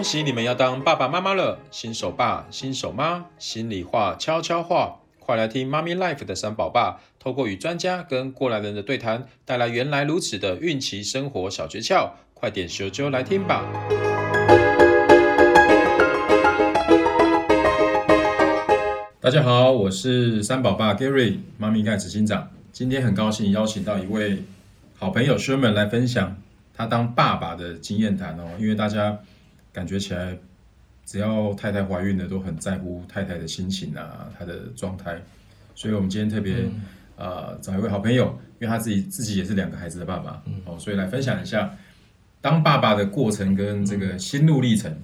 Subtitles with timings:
[0.00, 13.62] 恭喜你们要当爸爸妈妈了，新手爸、新手妈，心里话、悄悄话，快来听妈咪 life 的三宝爸，透过与专家跟过来人的对谈，带来原来如此的孕期生活小诀窍，快点咻咻来听吧！
[19.20, 24.44] 大家好，我是三宝爸 Gary，妈咪盖子新长，今天很高兴邀请到一位
[24.98, 26.38] 好朋友 Sherman 来分享
[26.74, 29.18] 他当爸爸的经验谈哦，因为大家。
[29.72, 30.36] 感觉起来，
[31.06, 35.20] 只要太太怀孕了，都很在乎太太的心情啊，她的状态。
[35.74, 36.82] 所以，我们今天特别、嗯、
[37.16, 38.26] 呃找一位好朋友，
[38.58, 41.74] 因为他自己自己也是两个孩子的爸爸，嗯、哦，所以来分享一下
[42.40, 44.94] 当爸爸的过程跟这个心路历程。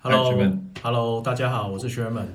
[0.00, 2.26] Hello，Hello，大家好，我是 Sherman。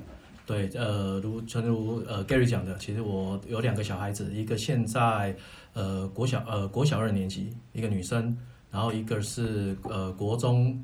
[0.45, 5.35] 对，呃，如诚如呃 Gary 讲的，其实我有两个小孩子，一个现在
[5.73, 8.37] 呃国小呃国小二年级，一个女生，
[8.71, 10.81] 然后一个是呃国中。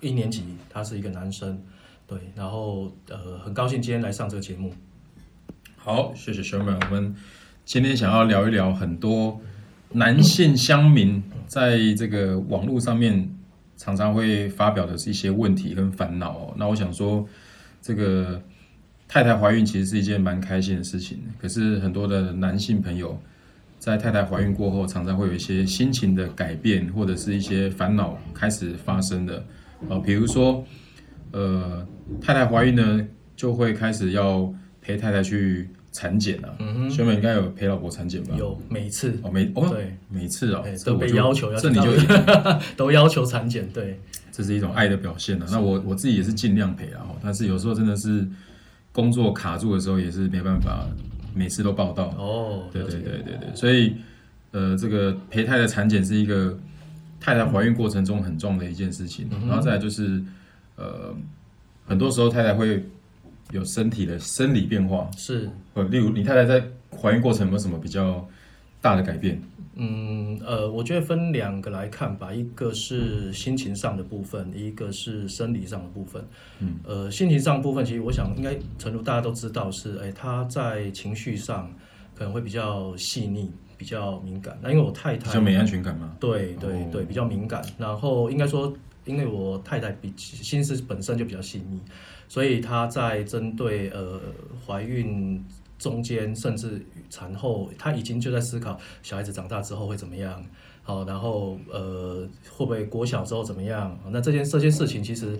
[0.00, 1.60] 一年级，他是一个男生，
[2.06, 4.72] 对，然后呃，很高兴今天来上这个节目。
[5.76, 6.78] 好，谢谢小满。
[6.80, 7.14] 我们
[7.64, 9.40] 今天想要聊一聊很多
[9.92, 13.28] 男性乡民在这个网络上面
[13.76, 16.54] 常常会发表的是一些问题跟烦恼。
[16.56, 17.26] 那我想说，
[17.80, 18.40] 这个
[19.06, 23.20] 太太怀孕其实是一件蛮开心的事情，可是很多的男性朋友
[23.78, 29.42] 在太太怀孕过后，常常会有一些心情的改变，或者是一些烦恼开始发生的。
[29.88, 30.64] 啊，比如说，
[31.32, 31.86] 呃，
[32.20, 36.56] 太太怀孕呢，就会开始要陪太太去产检了。
[36.58, 38.34] 嗯哼，学妹应该有陪老婆产检吧？
[38.36, 41.90] 有，每一次哦，每哦，对，每次哦，都被要求要，这你就
[42.76, 44.00] 都要求产检，对，
[44.32, 45.46] 这是一种爱的表现了。
[45.50, 48.26] 那我我自己也是尽量陪啊，但是有时候真的是
[48.92, 50.86] 工作卡住的时候，也是没办法
[51.34, 52.06] 每次都报道。
[52.18, 53.94] 哦，对对对对对，所以
[54.50, 56.58] 呃，这个陪太太产检是一个。
[57.20, 60.22] 太太怀孕过程中很重要的一件事情，嗯、然后再来就是，
[60.76, 61.14] 呃，
[61.86, 62.84] 很多时候太太会
[63.50, 68.26] 有身体的生理变化，是，呃例如你太太在怀孕过程有没有什么比较
[68.80, 69.40] 大的改变？
[69.80, 76.20] 嗯，呃，我觉得分两个来看吧，一个是心情上的部分，一个是生理上的部分。
[76.58, 81.72] 嗯，呃，心情上的部分，其实我想应该，诚如大家都知道是，哎，她在情绪上
[82.16, 83.52] 可能会比较细腻。
[83.78, 87.64] 比较敏感，那因为我太太比较没安全感嘛，对对对，比较敏感。
[87.78, 91.80] 然后应该说，因为我太太比心思本身就比较细腻，
[92.28, 94.20] 所以她在针对呃
[94.66, 95.42] 怀孕
[95.78, 100.44] 中间甚至产后，她已经就在思考小孩子长大之后会怎么样。
[100.82, 103.96] 好，然后呃会不会国小之后怎么样？
[104.10, 105.38] 那这件这件事情其实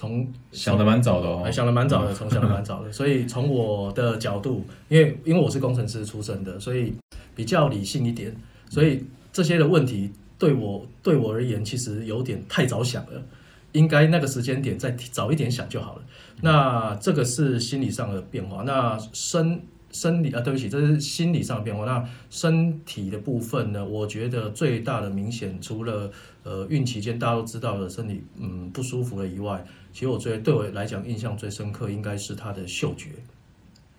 [0.00, 2.90] 从想的蛮早的哦，想的蛮早的，从想的蛮早的。
[2.90, 6.94] 所以从我的角度，因为因为我是工程师出身的，所以。
[7.32, 8.36] 比较理性一点，
[8.68, 9.02] 所以
[9.32, 13.22] 这些的问题对我对我而言，其实有点太早想了，
[13.72, 16.02] 应该那个时间点再早一点想就好了。
[16.42, 19.58] 那这个是心理上的变化，那生
[19.92, 21.84] 生理啊，对不起，这是心理上的变化。
[21.84, 23.84] 那身体的部分呢？
[23.84, 26.10] 我觉得最大的明显，除了
[26.44, 33.08] 呃孕期间大家都知道的身体嗯不舒服了以外，其实我最对我来讲印象最深刻，应该是他的嗅觉，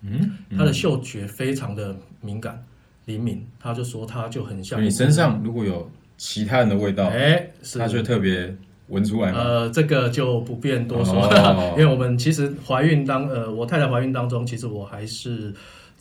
[0.00, 2.64] 嗯，他的嗅觉非常的敏感。
[3.04, 8.56] 灵敏，他就说他就很像你身上如果有其他人的味道，哎，他就特别
[8.88, 9.32] 闻出来。
[9.32, 15.52] 呃，这个就不便多说了，哦、 因为我们其实怀孕当呃，我太太怀孕当中，其实我还是。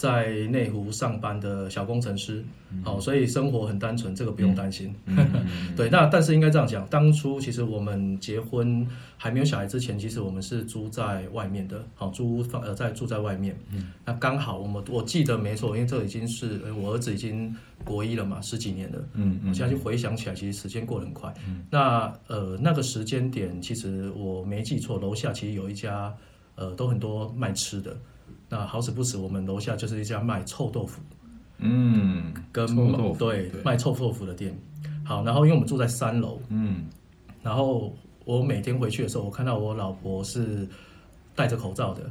[0.01, 2.43] 在内湖上班的小工程师，
[2.83, 4.91] 好，所以生活很单纯，这个不用担心。
[5.77, 8.83] 对，那但是应该这样讲，当初其实我们结婚
[9.15, 13.55] 还没有小孩之前，其实我们是租在外面的，好，租房呃在住在外面。
[14.03, 18.97] 那刚好我们我记得没错，因为这已经是我儿子已经国一了嘛，十几年了。
[19.13, 19.49] 嗯嗯。
[19.49, 21.31] 我现在就回想起来，其实时间过得很快。
[21.47, 26.11] 嗯那呃那个时间点，其实我没记错，楼下其实有一家
[26.55, 27.95] 呃都很多卖吃的。
[28.51, 31.01] 那好死不死，我们楼下就是一家卖臭豆腐，
[31.59, 34.53] 嗯，跟臭豆腐对，对卖臭豆腐的店。
[35.05, 36.85] 好，然后因为我们住在三楼，嗯，
[37.41, 37.95] 然后
[38.25, 40.67] 我每天回去的时候，我看到我老婆是
[41.33, 42.01] 戴着口罩的，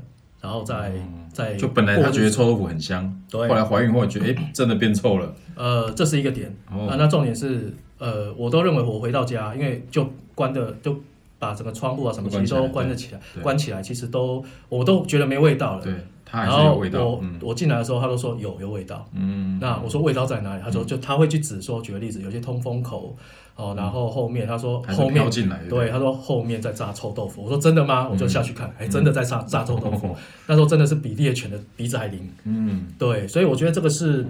[0.40, 6.96] 然后在、嗯、在就本来她觉得臭豆腐很香，对，后来怀孕后觉得哎、欸、真的变臭了，呃，这是一个点、哦、啊。
[6.98, 10.98] 那重点是呃，我都认为我回到家，因为就关的就
[11.38, 15.94] 把整个窗户啊什么其实都关了起来，关起来其实都我都觉得没味道了，对。
[16.32, 19.08] 然后我我进来的时候，他都说有有味道。
[19.12, 20.62] 嗯，那我说味道在哪里？
[20.62, 23.16] 他说就他会去指说，举个例子，有些通风口
[23.56, 27.42] 哦，然后后面他说后面进来，对，他说后面在炸臭豆腐。
[27.42, 28.08] 我说真的吗？
[28.08, 30.14] 我就下去看，哎，真的在炸炸臭豆腐。
[30.46, 32.28] 那时候真的是比猎犬的鼻子还灵。
[32.44, 34.24] 嗯，对，所以我觉得这个是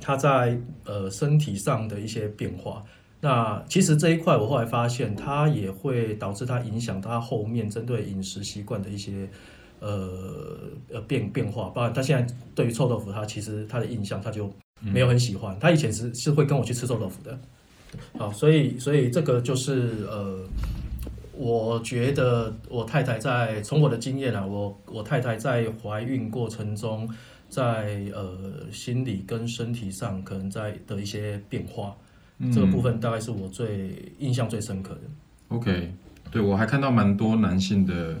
[0.00, 2.82] 他在呃身体上的一些变化。
[3.24, 9.30] 那其实这一块我后来发现，它也会导致它影响它后面针对饮食习惯的一些
[9.82, 11.68] 呃呃变变化。
[11.70, 14.50] 包然他现在对于臭豆腐，他其实他的印象他就
[14.80, 15.58] 没有很喜欢。
[15.60, 17.38] 他以前是是会跟我去吃臭豆腐的。
[18.16, 20.38] 好，所以所以这个就是呃，
[21.36, 27.06] 我觉得我太太在从我的经验啊，我我太太在怀孕过程中，
[27.50, 28.34] 在呃
[28.72, 31.94] 心理跟身体上可能在的一些变化。
[32.52, 35.00] 这个部分大概是我最印象最深刻的。
[35.48, 35.92] OK，
[36.30, 38.16] 对，我还看到蛮多男性的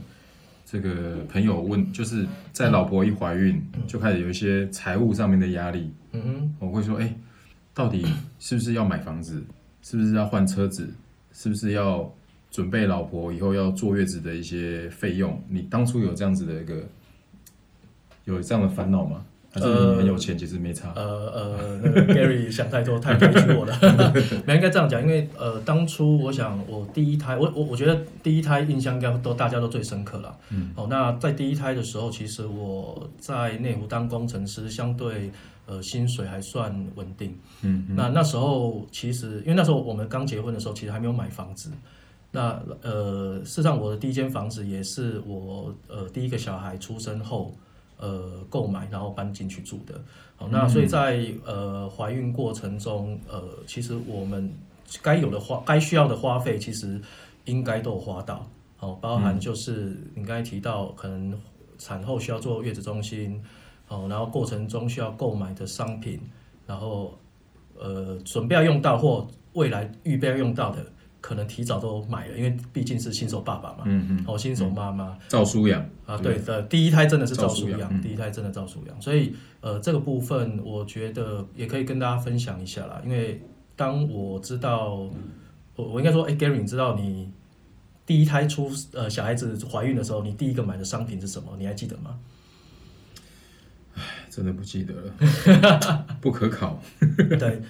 [0.72, 5.92] 这个朋友问，就是在老婆一怀孕就开始有一些财务上面的压力。
[6.12, 7.14] 嗯哼，我会说，哎，
[7.74, 8.06] 到底
[8.38, 9.44] 是不是要买房子？
[9.82, 10.88] 是不是要换车子？
[11.30, 12.10] 是不是要
[12.50, 15.38] 准备老婆以后要坐月子的一些费用？
[15.46, 16.82] 你当初有这样子的一个
[18.24, 19.22] 有这样的烦恼吗？
[19.54, 20.90] 还是你很有钱，其实没差。
[20.96, 23.78] 呃呃，那个 Gary 想太多，太委屈我了。
[24.46, 30.34] 没应该这样讲，因为呃，当初我想我第一胎，我我我觉得第一胎印象应该都大家都最深刻了。
[30.48, 30.72] 嗯。
[30.74, 35.30] 哦，那在第一胎的时候，其实我在内湖当工程师，相对
[35.66, 37.36] 呃薪水还算稳定。
[37.60, 37.84] 嗯。
[37.94, 41.70] 那那时候其实，因为那时候我们刚结婚的时候，其实还没有买房子。
[42.30, 47.54] 那呃，事实上我的第一间房子也是我呃第一个小孩出生后。
[48.02, 49.94] 呃，购买然后搬进去住的，
[50.34, 54.52] 好，那所以在呃怀孕过程中，呃，其实我们
[55.00, 57.00] 该有的花，该需要的花费，其实
[57.44, 58.44] 应该都有花到，
[58.76, 61.32] 好，包含就是你刚才提到，可能
[61.78, 63.40] 产后需要做月子中心，
[63.86, 66.18] 好，然后过程中需要购买的商品，
[66.66, 67.16] 然后
[67.78, 70.84] 呃准备要用到或未来预备要用到的。
[71.22, 83.40] 可能提早都买了，因为毕竟是新手爸爸嘛，嗯嗯，哦，新手妈妈，照书养啊，对的，第一胎真的是照书养，第一胎真的照书养，所以呃，这个部分我觉得也可以跟大家分享一下啦，因为
[83.76, 85.08] 当我知道，
[85.76, 87.30] 我我应该说，哎，Gary，你知道你
[88.04, 91.54] 第一胎出呃小孩子怀孕的时候，你第一个买的商品是什么？
[91.56, 92.18] 你还记得吗？
[93.94, 96.82] 唉，真的不记得了， 不可考。
[97.38, 97.62] 对。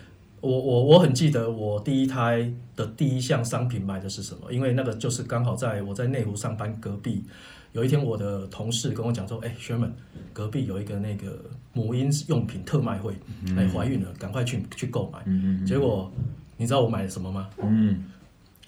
[0.42, 7.24] 我我我很记得我第一胎的第一项商品买的是什么，因为那个就是刚好在我在内湖上班隔壁，
[7.70, 9.92] 有一天我的同事跟我讲说，哎，Sherman，
[10.32, 11.38] 隔壁有一个那个
[11.72, 13.14] 母婴用品特卖会，
[13.56, 15.24] 哎，怀孕了，赶快去去购买。
[15.64, 16.10] 结果
[16.56, 17.48] 你知道我买了什么吗？
[17.62, 18.04] 嗯，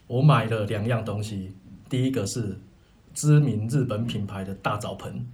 [0.06, 1.52] 我买了两样东西，
[1.88, 2.56] 第一个是
[3.14, 5.26] 知名日本品牌的大澡盆。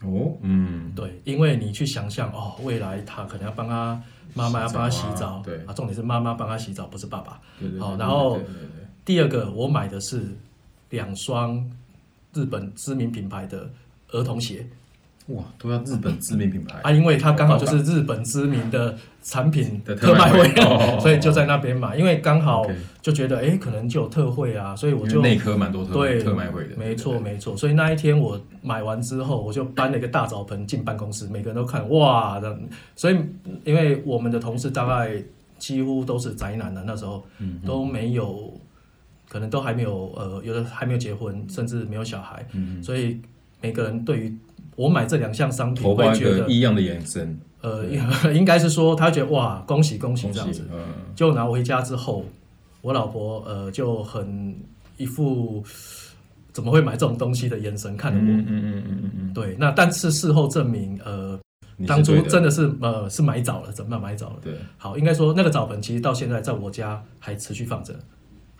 [0.00, 4.02] 哦，嗯，对，因为你去想象哦，未来他可能要帮他
[4.34, 7.40] 妈妈要帮他洗澡，啊、对啊，重点是妈妈帮他洗澡，不是爸爸。
[7.78, 8.38] 好，然后
[9.04, 10.22] 第二个我买的是
[10.90, 11.64] 两双
[12.34, 13.70] 日本知名品牌的
[14.10, 14.66] 儿童鞋。
[15.28, 16.90] 哇，都要日本知名品牌啊！
[16.90, 20.48] 因为它刚好就是日本知名的产品的特卖会，
[21.00, 21.94] 所以就在那边买。
[21.96, 22.66] 因为刚好
[23.02, 26.76] 就觉得，哎、欸，可能就有特惠啊，所以我就内科蛮多特对特卖会的。
[26.78, 27.54] 没错，没错。
[27.54, 32.58] 所以那一天我买完之后，我就搬了一个大澡盆进办公室，每个人都看哇的。
[32.96, 33.18] 所以，
[33.64, 35.22] 因为我们的同事大概
[35.58, 37.22] 几乎都是宅男的，那时候
[37.66, 38.50] 都没有，
[39.28, 42.46] 可能都还没有呃，有的还没有结婚，甚至没有小孩，
[42.82, 43.20] 所以
[43.60, 44.34] 每个人对于。
[44.78, 47.36] 我买这两项商品，会觉得异样的眼神。
[47.62, 47.84] 呃，
[48.32, 50.64] 应该是说，他觉得哇，恭喜恭喜这样子。
[50.72, 50.78] 嗯。
[51.16, 52.24] 就拿回家之后，
[52.80, 54.54] 我老婆呃就很
[54.96, 55.64] 一副
[56.52, 58.24] 怎么会买这种东西的眼神看着我。
[58.24, 59.34] 嗯嗯嗯嗯嗯。
[59.34, 61.36] 对，那但是事后证明，呃，
[61.84, 64.36] 当初真的是呃是买早了，怎么样买早了？
[64.40, 64.54] 对。
[64.76, 67.92] 好，应该说那个澡盆其实到现在在我家还持续放着。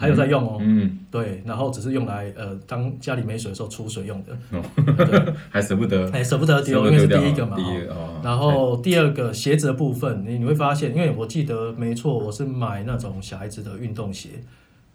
[0.00, 4.62] 还有在用哦，嗯，对，然后只是用来呃，当家里没水的时候出水用的，哦、
[5.50, 8.20] 还舍不得，还舍不得丢，因为是第一个嘛，第一个哦。
[8.22, 14.28] 然后第二个鞋子的部分，你你会发现，因为我记得没错，我是买那种小孩子的运动鞋，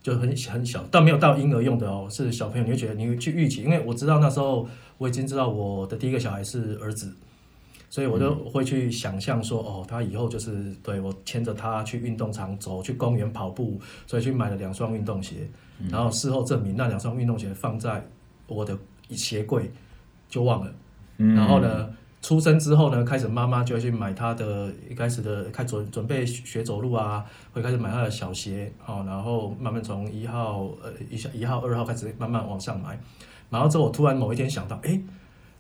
[0.02, 4.66] 就很很小，但没有到婴儿用的哦，是小朋友，你会觉得你会去预期，因为我知道那时候
[4.98, 7.14] 我已经知道我的第一个小孩是儿子。
[7.94, 15.48] 所以我就会去想象说，哦，他以后就是对我牵着他去运动场走，去公园跑步，所以去买了两双运动鞋。
[15.92, 18.04] 然后事后证明，那两双运动鞋放在
[18.48, 18.76] 我的
[19.12, 19.72] 鞋柜
[20.28, 20.74] 就忘了。
[21.18, 21.88] 然后呢，
[22.20, 33.00] 出生之后呢，开始妈妈就会去买他的一开始的开准准备学走路啊，会开始买他的小鞋，哦，然后慢慢从一号呃一下一号二号开始慢慢往上买。
[33.52, 35.00] 然后之后我突然某一天想到，哎。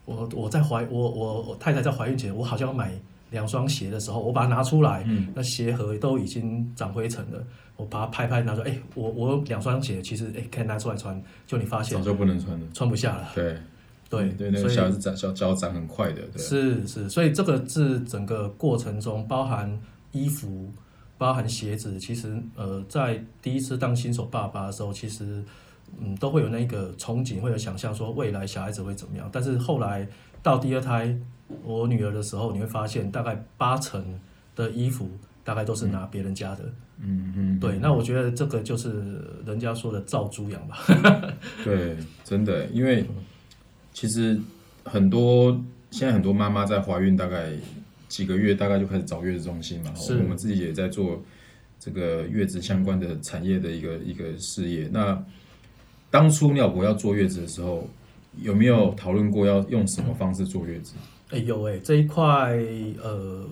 [0.05, 2.91] 我我在怀我我我太太在怀孕前，我好像要买
[3.31, 7.43] 两双鞋的时候，我把它拿出来，嗯、那鞋盒都已经长灰尘了。
[7.75, 13.31] 我把它拍拍，拿说：“哎、欸，我我有两双鞋，其实哎、欸、可以拿出来穿。”就你发现早就不能穿了，穿不下了。
[13.33, 13.57] 对
[14.09, 16.21] 对对，那个小孩子长小脚长很快的。
[16.33, 19.79] 对是是，所以这个是整个过程中包含
[20.11, 20.69] 衣服。
[21.15, 25.41] 包含鞋子，其实呃，在第一次当新手爸爸的时候，其实
[25.99, 29.29] 嗯都会有那个憧憬，会有想象说未来小孩子会怎么样。
[29.31, 30.07] 但是后来
[30.41, 31.15] 到第二胎
[31.63, 34.03] 我女儿的时候，你会发现大概八成
[34.55, 35.09] 的衣服
[35.43, 36.63] 大概都是拿别人家的。
[36.99, 40.77] 嗯嗯，对，那我觉得这个就是人家说的照猪养吧。
[41.63, 43.05] 对，真的，因为
[43.91, 44.39] 其实
[44.83, 45.51] 很多
[45.91, 47.51] 现在很多妈妈在怀孕大概。
[48.09, 51.19] 几个月大概就开始找月子中心嘛，我们自己也在做
[51.79, 54.87] 这个月子相关的产业的一个一个事业。
[54.93, 55.17] 那
[56.13, 57.87] 当初你老婆要坐月子的时候，
[58.39, 60.93] 有没有讨论过要用什么方式坐月子？
[61.31, 62.55] 哎、欸，有哎、欸，这一块
[63.01, 63.43] 呃，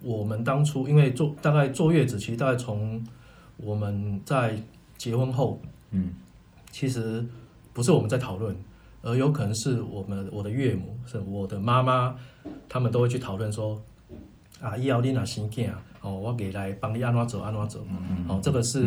[0.00, 3.04] 我们当初因为坐大概坐月子，其实大概从
[3.58, 4.58] 我们在
[4.96, 6.14] 结婚后，嗯，
[6.70, 7.22] 其实
[7.74, 8.56] 不是我们在讨论，
[9.02, 12.16] 而有可能是我们我的岳母是我的妈妈，
[12.66, 13.78] 他们都会去讨论说。
[14.58, 18.86] 啊，以后你若生囝啊，哦，我给来帮你安怎走安怎走，嗯，哦，这个是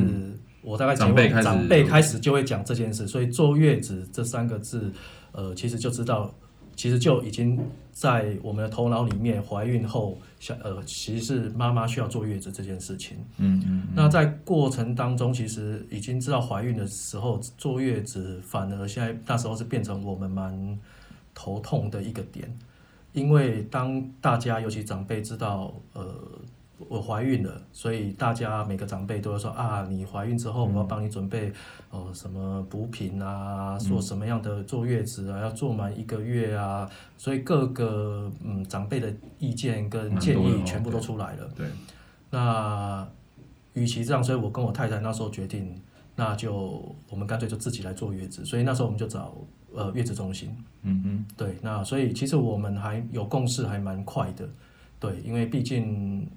[0.62, 4.92] 我大概长辈长辈开始就会讲这件事，所以坐月子这三个字，
[5.32, 6.34] 呃，其实就知道，
[6.76, 7.60] 其实就已经
[7.92, 20.80] 在我们的头脑里面，怀孕后小呃，其实是妈妈需要坐月子这件事情，嗯嗯，那在过程当中，其实已经知道怀孕的时候坐月子，反而现在那时候是变成我们蛮
[21.34, 22.50] 头痛的一个点。
[23.12, 26.16] 因为当大家尤其长辈知道，呃，
[26.88, 31.50] 我怀孕了，所以大家每个长辈都会说啊，你怀孕之后，我要帮你准备
[31.90, 41.50] 哦、呃、什么补品啊，做什么样的坐月子啊，要坐满一个月啊，所以各个嗯长辈的意见跟建议全部都出来了。
[41.56, 41.68] 对，
[42.30, 43.08] 那
[43.74, 45.76] 与其这样，所以我跟我太太那时候决定，
[46.16, 49.36] 那就我们干脆就自己来坐月子，所以那时候我们就找。
[49.72, 50.50] 呃，月子中心，
[50.82, 54.50] 嗯哼，对，那所以其实我们还有共识，还蛮快的，
[55.00, 56.28] 对，因为毕竟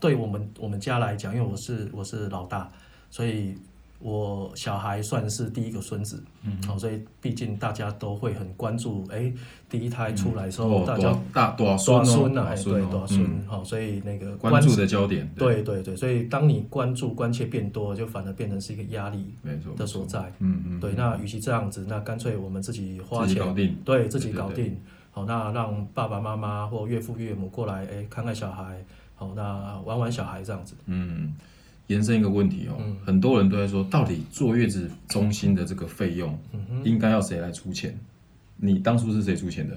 [0.00, 2.70] 对我们我们家来讲，因为我是我是老大，
[3.10, 3.56] 所以。
[4.00, 9.32] 我小孩算是第一个孙子，嗯，好，所以毕竟大家都会很关注，哎，
[9.68, 12.54] 第一胎出来的时候，大家大多少孙啊？
[12.54, 13.44] 对，多少孙？
[13.44, 24.80] 好，所以那个关注的焦点，对对对，所以当你关注关切变多，就反而变成是一个压力，没错的所在，嗯嗯，对，那与其这样子，那干脆我们自己花钱搞定，对自己搞定，
[25.10, 28.80] 好，那让爸爸妈妈或岳父岳母过来，哎，看看小孩，
[29.18, 31.34] 好，那玩玩小孩这样子，嗯。
[31.88, 36.38] 延伸一个问题哦，嗯、很多人都在说，到底坐月子中心的这个费用，
[36.84, 37.98] 应该要谁来出钱？
[38.58, 39.74] 你当初是谁出钱的？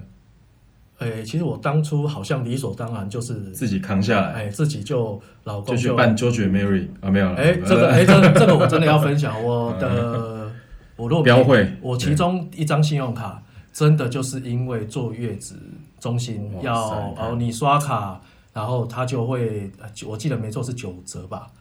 [0.98, 7.38] 哎、欸，其实我当初好像理所当然就是自己扛下来，哎、欸，自己就老公就，就去办 George Mary 啊，没有了。
[7.38, 10.52] 哎、欸，这个哎、 欸，这这个我真的要分享我的，
[10.98, 15.56] 我若标会，我其中一张信用卡真的就是因为坐月子
[15.98, 16.76] 中心要
[17.18, 18.20] 哦，你刷卡，
[18.54, 19.72] 然后他就会，
[20.06, 21.52] 我记得没错是九折吧。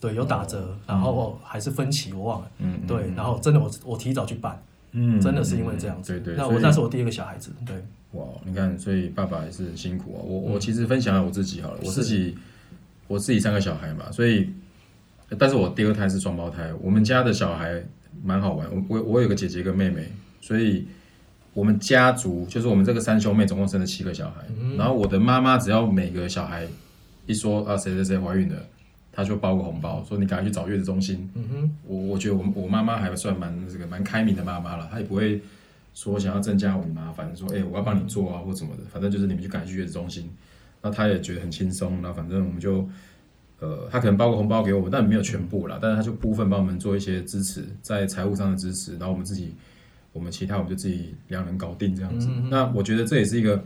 [0.00, 2.50] 对，有打折，然后还是分期，我忘了。
[2.58, 4.58] 嗯，对，然后真的我我提早去办，
[4.92, 6.18] 嗯，真的是因为这样子。
[6.18, 7.52] 对对，那我那是我第一个小孩子。
[7.66, 7.76] 对，
[8.12, 10.18] 哇，你看，所以爸爸也是很辛苦啊。
[10.24, 12.34] 我我其实分享了我自己好了，我自己
[13.08, 14.48] 我自己三个小孩嘛，所以，
[15.38, 16.72] 但是我第二胎是双胞胎。
[16.80, 17.84] 我们家的小孩
[18.24, 20.88] 蛮好玩，我我我有个姐姐跟妹妹，所以
[21.54, 24.44] 我们家族就是我们这个三兄妹总共生了七个小孩。
[24.76, 26.66] 然后我的妈妈只要每个小孩
[27.26, 28.56] 一说啊谁谁谁怀孕了。
[29.12, 31.28] 她就包个红包，说你赶快去找月子中心。
[31.34, 35.42] 嗯哼，我我觉得我我妈妈还算蛮这个蛮开明的妈妈了，她也不会
[35.92, 40.30] 说想要增加我的麻烦，说哎、欸、我要帮你做啊或什么的，反正就是你们就赶快去月子中心。
[40.80, 42.88] 那她也觉得很轻松，那反正我们就
[43.58, 49.52] 呃，她可能包个红包给我们，但没有全部啦，但是她就部分帮我们做一些支持，在财务上的支持，然后我们自己
[50.12, 52.28] 我们其他我们就自己两人搞定这样子。
[52.30, 53.62] 嗯、那我觉得这也是一个。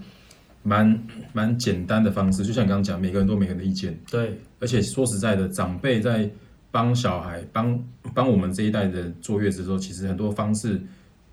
[0.66, 0.98] 蛮
[1.34, 3.94] 蛮简单的方式，就像你刚刚讲，每个人都有每个人的意见。
[4.10, 6.26] 对，而且说实在的，长辈在
[6.70, 7.78] 帮小孩、帮
[8.14, 10.80] 帮我们这一代的坐月子的时候，其实很多方式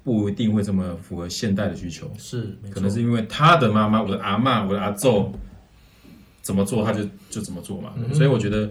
[0.03, 2.11] 不一定会这么符合现代的需求。
[2.17, 5.33] 是，可能是因为他的妈妈、我的阿嬷、我的阿祖
[6.41, 7.93] 怎么做，他就就怎么做嘛。
[7.95, 8.69] 嗯、所以我觉得，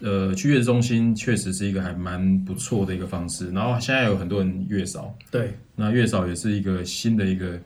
[0.00, 3.50] 呃，去月子中心确实是一个还蛮不错的一个方式。
[3.50, 7.58] 然后现在有很多人月嫂，对，那月嫂也是一个新的一个。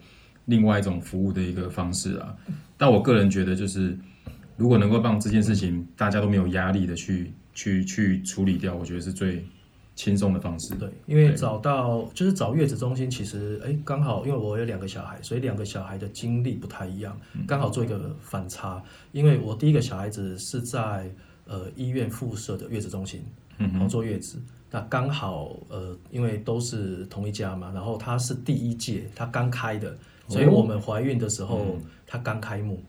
[0.47, 2.37] 另外一种服务的一个方式啊，
[2.77, 3.99] 但我个人觉得，就是
[4.59, 9.43] 如果能够让这件事情大家都没有压力的去去去处理掉，我觉得是最
[9.95, 10.75] 轻松的方式。
[10.75, 18.83] 对，因为找到就是找月子中心，其实哎，刚好因为我有两个小孩，所以两个小孩的经历不太一样，刚好做一个反差。
[19.13, 21.11] 因为我第一个小孩子是在
[21.47, 23.25] 呃医院附设的月子中心，
[23.59, 24.39] 然后坐月子，
[24.71, 29.97] 那刚好呃因为都是同一家嘛，然后他是第一届，他刚开的。
[30.27, 32.83] 所以我们怀孕的时候，他刚开幕，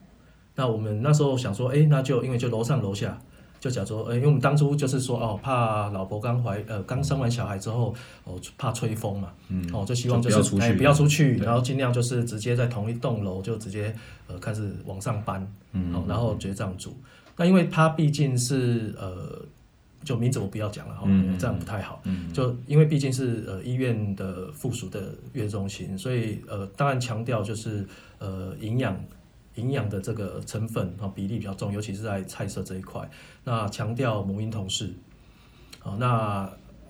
[0.54, 3.20] 那我们那时候想说，哎，那就因为就楼上楼下，
[3.60, 7.94] 就假如说，呃，因为我们当初就是说，哦，怕老婆刚怀，呃，刚生完小孩之后，
[8.24, 13.94] 哦，怕吹风嘛，嗯，哦，就希望就是哎，不要出去，然后尽量就是直接在同一栋楼就直接
[14.28, 16.96] 呃开始往上搬，嗯，哦，然后直接这样住。
[17.36, 19.40] 那因为他毕竟是呃，
[20.04, 27.86] 就名字我不要讲了哈，嗯，这样不太好，嗯，就因为毕竟是呃医院的附属的月子中心，所以呃，当然强调就是
[28.18, 28.98] 呃营养。
[29.56, 33.10] 营养的这个成分啊比例比较重，尤其是在菜色这一块。
[33.42, 34.92] 那强调母婴同事，
[35.78, 36.46] 好，那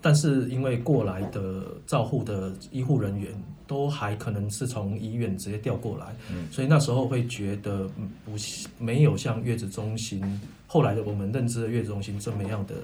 [0.07, 3.33] 但是因为过来的照护的医护人员
[3.67, 7.91] 都还可能是从医院直接调过来，嗯，所以那时候会觉得
[8.25, 8.37] 不
[8.79, 10.23] 没有像月子中心
[10.69, 12.77] 后来的我们认知的月子中心这么样的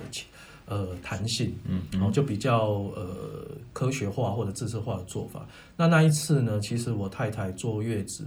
[0.66, 5.46] 呃弹性，嗯，然后就比较呃科学化或者自治化的做法。
[5.76, 8.24] 那那一次呢，其实我太太坐月子。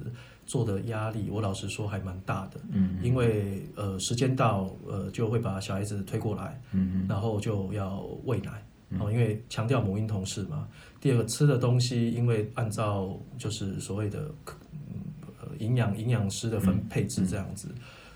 [0.47, 8.63] 做的压力，我老实说还蛮大的，嗯，因为呃时间到，呃就会把小孩子推过来，嗯，然后就要喂奶，
[8.99, 10.67] 哦，因为强调母婴同事嘛。
[11.01, 17.67] 第二个吃的东西，因为按照就是所谓的呃营养营养师的分配置这样子，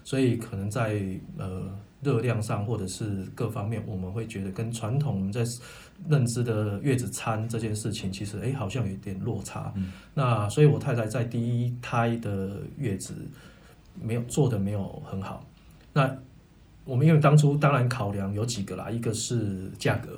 [0.04, 1.02] 所以可能在
[1.38, 1.70] 呃。
[2.02, 5.44] 热量上或者是各方面，我们会觉得跟传统我们在
[6.08, 9.70] 认知的月子餐这件事情，其实哎好像有点落差。
[9.76, 13.14] 嗯、那所以我太太在第一胎的月子
[14.02, 15.46] 没有做的没有很好。
[15.92, 16.10] 那
[16.86, 20.18] 我们因为当初当然考量有几个啦，一个是价格。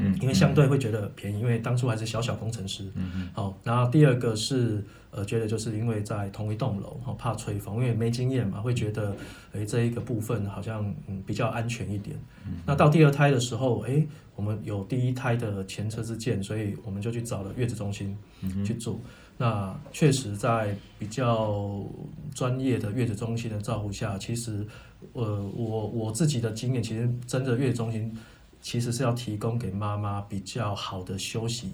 [0.00, 2.90] 嗯，因为相对会觉得便宜，因为当初还是小小工程师。
[3.34, 9.14] 好，然后第二个是呃，觉得就是因为在同一栋楼，哈，怕吹风，因为没经验嘛，会觉得
[9.52, 12.16] 诶这一个部分好像嗯比较安全一点。
[12.46, 12.54] 嗯。
[12.64, 18.16] 那到第二胎的时候，诶，我们有第一胎的前车之鉴，所以我们就去找了月子中心
[18.64, 19.00] 去住。
[19.04, 19.10] 嗯。
[19.36, 21.84] 那确实在比较
[22.34, 24.66] 专业的月子中心的照顾下，其实
[25.12, 28.16] 呃我我自己的经验，其实真的月子中心。
[28.60, 31.72] 其实是要提供给妈妈比较好的休息，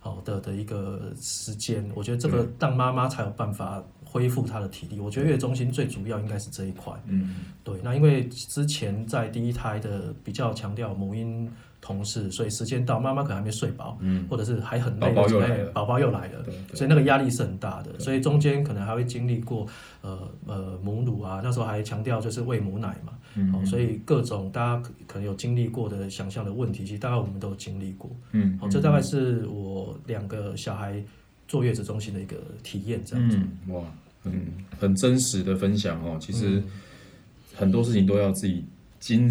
[0.00, 1.88] 好的的一个时间。
[1.94, 5.00] 我觉得这个让妈妈才有办法恢复她的体力。
[5.00, 6.92] 我觉得月子中心最主要应该是这一块。
[7.06, 7.80] 嗯，对。
[7.82, 11.50] 那因为之前在第一胎的比较强调母婴
[11.86, 16.44] 同事，所以时间到妈妈可能还没睡饱，嗯，或者是还很累，宝宝又来了，宝宝又来了，
[16.74, 17.96] 所以那个压力是很大的。
[18.00, 19.64] 所以中间可能还会经历过
[20.00, 23.12] 呃呃母乳啊，那时候还强调就是喂母奶嘛。
[23.36, 28.10] 嗯、哦，所以各种大家可能有经历过的想象的问题，其实大概我们都有经历过。
[28.32, 31.00] 嗯，好、哦，这大概是我两个小孩
[31.46, 33.36] 坐月子中心的一个体验，这样子。
[33.36, 33.84] 嗯、哇，
[34.24, 34.32] 嗯，
[34.80, 36.16] 很真实的分享哦。
[36.20, 36.60] 其实
[37.54, 38.64] 很多事情都要自己
[38.98, 39.28] 亲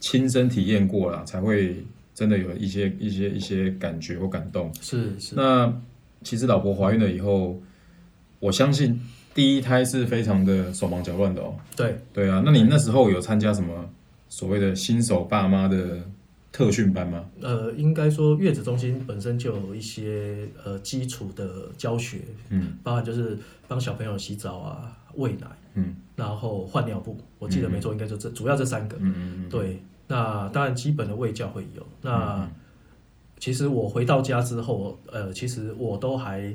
[0.00, 4.72] 亲身体验过了，才会真的有一些一些一些感觉或感动。
[4.80, 5.34] 是是。
[5.34, 5.72] 那
[6.22, 7.60] 其实老婆怀孕了以后，
[8.40, 9.00] 我相信。
[9.34, 11.54] 第一胎是非常的手忙脚乱的哦。
[11.76, 13.86] 对对啊，那你那时候有参加什么
[14.30, 16.00] 所谓的新手爸妈的
[16.50, 17.22] 特训班吗？
[17.42, 29.82] 呃，应该说月子中心本身就有一些呃基础的教学，嗯，包含就是帮小朋友洗澡啊、喂奶，嗯，然后换尿布，我记得没错，应该就这、嗯、主要这三个，嗯嗯嗯，对。
[30.08, 31.84] 那当然基本的喂教会有。
[32.00, 32.50] 那、嗯、
[33.38, 36.54] 其实我回到家之后，呃，其实我都还。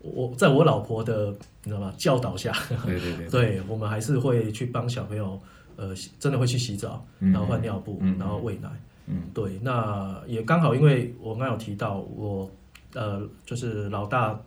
[0.00, 1.30] 我在我老婆的
[1.64, 2.52] 你知道吗教导下，
[2.84, 5.40] 对对对，对 我们还是会去帮小朋友，
[5.74, 8.68] 呃，真的会去洗澡，然后换尿布，嗯、然后喂奶，
[9.06, 12.48] 嗯，对，那也刚好，因为我刚有提到我，
[12.94, 14.38] 呃，就是老大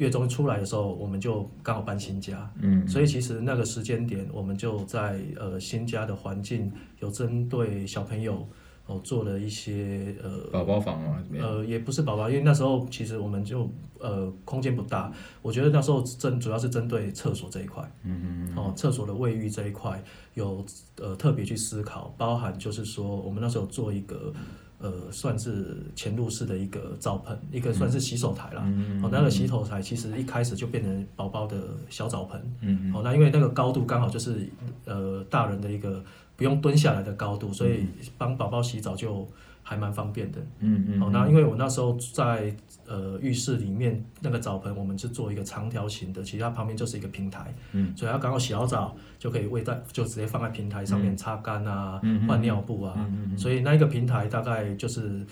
[0.00, 8.44] 月中出来的时候，我们就刚好搬新家，嗯，所以其实那个时间点，我们就在呃新家的环境有针对小朋友。
[8.86, 20.02] 哦，做了一些呃宝宝房啊，呃也不是宝宝，因为那时候其实我们就呃空间不大，我觉得那时候针主要是针对厕所这一块，嗯嗯嗯，哦厕所的卫浴这一块
[20.34, 24.32] 有呃特别去思考，包含就是说我们那时候做一个
[24.80, 29.00] 呃算是潜入式的一个澡盆，一个算是洗手台啦，嗯。
[29.00, 31.56] 嗯，哦那个洗手台其实一开始就变成宝宝的
[31.88, 32.90] 小澡盆，嗯。
[32.90, 34.48] 嗯，哦那因为那个高度刚好就是
[34.84, 36.02] 呃大人的一个。
[36.36, 37.84] 不用蹲下来的高度，所以
[38.16, 39.28] 帮宝宝洗澡就
[39.70, 40.40] 还蛮方便的。
[40.58, 41.00] 嗯嗯。
[41.00, 42.52] 好，那因为我那时候在
[42.88, 47.54] 呃浴室里面那个澡盆，我们是做一个长条形的，其实它旁边就是一个平台。
[47.70, 47.96] 嗯。
[47.96, 52.94] 所以它刚好洗好澡就可以喂在，就直接放在平台上面擦干啊，换尿布啊。
[52.96, 53.38] 嗯嗯。
[53.38, 55.24] 所以那一个平台大概就是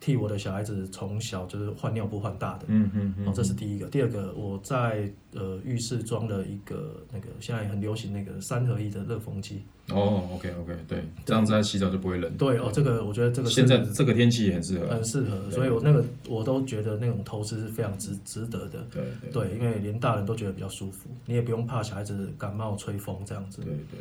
[0.00, 3.86] 替我的小孩子从小就是换尿布换大的，嗯嗯嗯，哦，这是第一个。
[3.88, 9.62] 第二个，我在呃浴室装了一个那个现在很流行那个三合一的热风机。
[9.90, 12.32] 哦，OK OK，对，这样子在洗澡就不会冷。
[12.38, 18.86] 对哦，这个我觉得这个现在这个天气也很适合，很适合，所以我那个我都觉得那种投资是非常值值得的。
[18.90, 23.60] 对对，因为连大人都觉得比较舒服，你也不用怕小孩子感冒吹风这样子。
[23.62, 23.98] 对对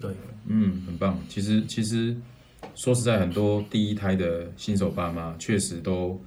[0.00, 1.18] 对对，嗯，很棒。
[1.28, 2.14] 其实其实。
[2.74, 6.18] 说实在，很多第一胎的新手爸妈确实都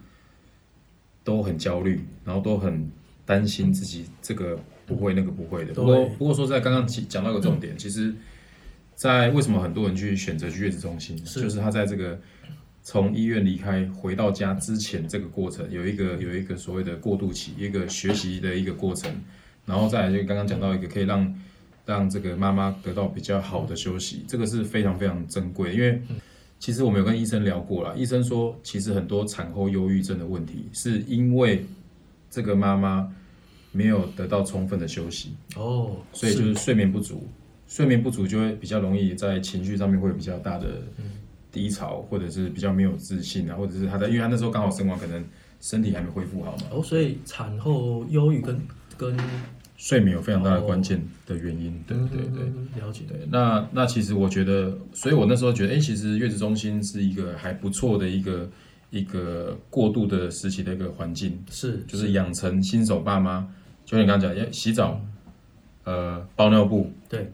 [1.23, 2.89] 都很焦虑，然后都很
[3.25, 5.73] 担心自己这个不会那个不会的。
[5.73, 8.13] 不过不过说实在，刚刚讲到一个重点，其实，
[8.93, 12.19] 在为什么很多人去选择去月子中心，就是他在这个
[12.83, 19.11] 从医院离开回到家之前这个过程，有一个有一个所谓的过渡期，一个学习的一个过程，
[19.65, 21.33] 然后再来就刚刚讲到一个可以让。
[21.85, 25.73] 让这个妈妈得到比较好的休息，这个是非常非常珍贵。
[25.73, 26.01] 因为
[26.59, 31.65] 其实我们有跟医生聊过了，医生说，其实很多产后忧郁症的问题，是因为
[32.29, 33.13] 这个妈妈
[33.71, 37.27] 没有得到充分的休息哦，所以就是睡眠不足，
[37.67, 40.81] 睡眠不足就会比较容易在情绪上面会有比较大的
[41.51, 45.23] 低潮，或者是比较没有自信啊，或者是她在，因为她那时候刚好生完，可能
[45.59, 46.63] 身体还没恢复好嘛。
[46.71, 48.61] 哦，所以产后忧郁跟
[48.97, 49.17] 跟
[49.75, 52.45] 睡眠有非常大的关键的原因，对对对，
[52.79, 53.03] 了解。
[53.07, 58.49] 对，那那其实我觉得，所以我那时候觉得，哎，其实月子中心是一个还不错的一个
[58.91, 63.41] 一个过渡的时期的一个环境，是，就是养成新手爸妈，
[63.83, 65.01] 就像你刚刚讲要，洗澡，
[65.83, 67.29] 呃，包尿布，对，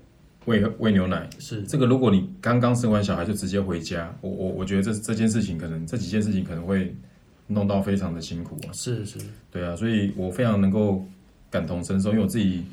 [0.45, 1.85] 喂喂牛奶，是这个。
[1.85, 6.95] 如果你刚刚生完小孩就直接回家，我我我觉得这这件事情可能这几件事情可能会
[7.47, 9.19] 弄到非常的辛苦啊，是是，
[9.51, 11.05] 对啊，所以我非常能够。
[11.51, 12.63] 感同身受，因为我自己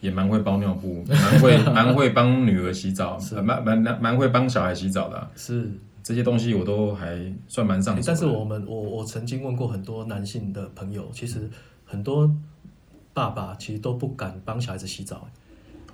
[0.00, 5.30] 也蛮会包尿布，蛮会 蛮会帮女儿洗澡，蛮蛮蛮蛮会帮小孩洗澡的、啊。
[5.36, 5.70] 是
[6.02, 7.18] 这些东西我都还
[7.48, 8.02] 算蛮上手。
[8.06, 11.48] 但是我们我我曾经问过很多男性的朋友，其实
[11.86, 12.30] 很多
[13.12, 15.26] 爸爸其实都不敢帮小孩子洗澡。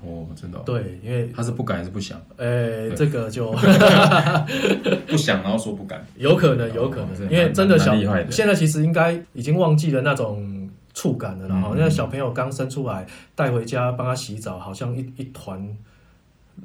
[0.03, 0.63] 哦，真的、哦？
[0.65, 2.19] 对，因为他是不敢还是不想？
[2.39, 3.53] 哎、欸，这个就
[5.07, 7.95] 不想，然后说不敢，有可能，有可能，哦、因为真的小。
[8.31, 10.60] 现在其实应该已经忘记了那种。
[10.93, 15.77] 触感的，然后那小朋友刚生出来，带回家帮他洗澡，好像一一团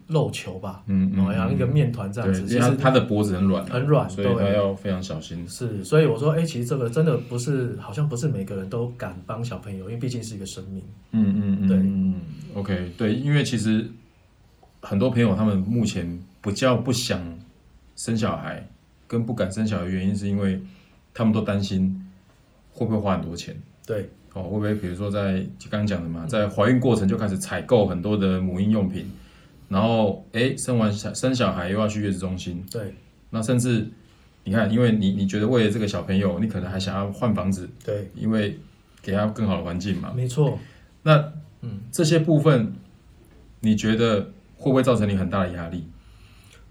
[0.07, 2.45] 肉球吧，嗯，好像一个面团这样子。
[2.45, 5.47] 其实他的脖子很软，很软，所以他要非常小心。
[5.47, 10.83] 是，所以我说，哎，其实这个真的不是，好像不是每个人都敢帮小朋友，因为毕竟是一个生命。
[11.11, 12.15] 嗯嗯嗯，对，嗯
[12.55, 13.89] ，OK，对，因为其实
[14.81, 17.21] 很多朋友他们目前不叫不想
[17.95, 18.67] 生小孩，
[19.07, 20.61] 跟不敢生小孩的原因，是因为
[21.13, 22.05] 他们都担心
[22.73, 23.55] 会不会花很多钱。
[23.85, 25.33] 对，哦，会不会比如说在
[25.69, 29.11] 刚刚讲的嘛，在怀孕过程就开始采购很多的母婴用品，
[29.69, 32.93] 然后哎，生完小生小孩又要去月子中心，对，
[33.29, 33.87] 那甚至
[34.43, 38.57] 你看，因为你你觉得为了这个小朋友，你可能还想要换房子，对，因为
[39.01, 40.57] 给他更好的环境嘛，没错。
[41.03, 42.73] 那嗯，这些部分
[43.59, 44.21] 你觉得
[44.57, 45.87] 会不会造成你很大的压力？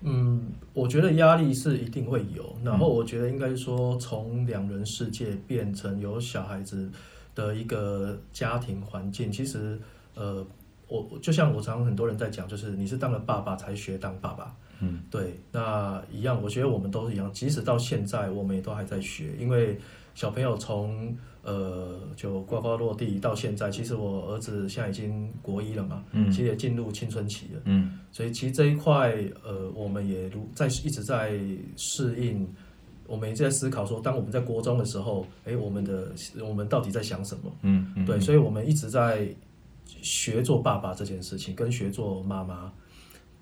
[0.07, 6.91] 嗯，我觉得压力是一定会有，然后我觉得应该说，从两人世界变成有小孩子
[7.35, 9.81] 的一个家庭环境，其实
[10.15, 10.47] 呃，
[10.89, 19.79] 我就像我常常很多人在讲，就是你是当了爸爸才学当爸爸，嗯，对，那一样，我觉得我们都是一样，即使到现在，我们也都还在学，因为
[20.15, 31.39] 小朋友从呃，就呱呱落地到现在，其实我儿子现在已经国一了嘛，嗯，其实也进入青春期了，嗯，所以其实这一块，呃，我们也如在一直在
[31.77, 32.49] 适应，
[33.07, 37.53] 我们也在思考说，当我们在国中的时候，哎，我们的我们到底在想什么？
[37.63, 39.29] 嗯，嗯，对，所以我们一直在
[39.85, 42.73] 学做爸爸这件事情，跟学做妈妈。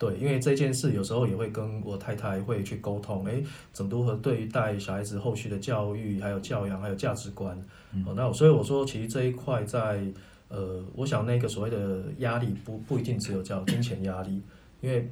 [0.02, 3.40] 对，因为这件事有时候也会跟我太太会去沟通，哎，
[3.72, 7.56] 怎么如何对待小孩子后续的教育，还有教养，还有价值观。
[7.92, 10.02] 嗯、哦，那所以我说，其实这一块在
[10.48, 14.42] 呃，我想那个所谓的压力不不一定只有叫金钱压力，
[14.80, 15.08] 因为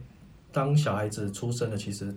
[0.51, 2.13] 当小孩子出生了，其实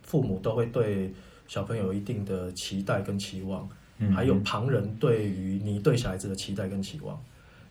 [0.00, 1.12] 父母都会对
[1.48, 7.22] 小朋友有一定的期待跟期望，嗯、还有旁人对于你对小孩子的期待跟期望。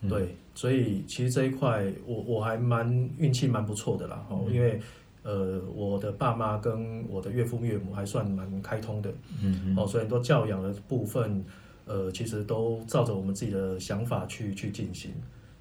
[0.07, 4.79] 对，所以其实这一块我我还蛮运气蛮不错的啦，哦，因为
[5.23, 9.11] 呃我的爸妈跟我的岳父岳母还算蛮开通的，
[9.43, 11.43] 嗯哦，所以很多教养的部分，
[11.85, 15.11] 呃，其实都照着我们自己的想法去去进行。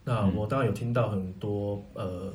[0.04, 2.32] 那我当然有听到很多呃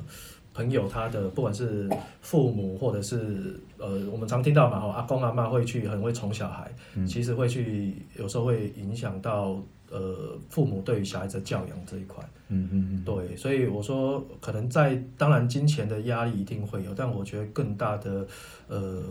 [0.52, 1.90] 朋友他的不管是
[2.20, 6.70] 父母或者是呃我们常听到嘛，哦，阿公阿妈会去很会宠小孩，
[7.06, 9.58] 其实会去有时候会影响到
[9.90, 12.22] 呃父母对于小孩子教养这一块。
[12.48, 18.26] 嗯嗯嗯，对，所以我说可能在当然金钱的压力一定会有，但我觉得更大的
[18.68, 19.02] 呃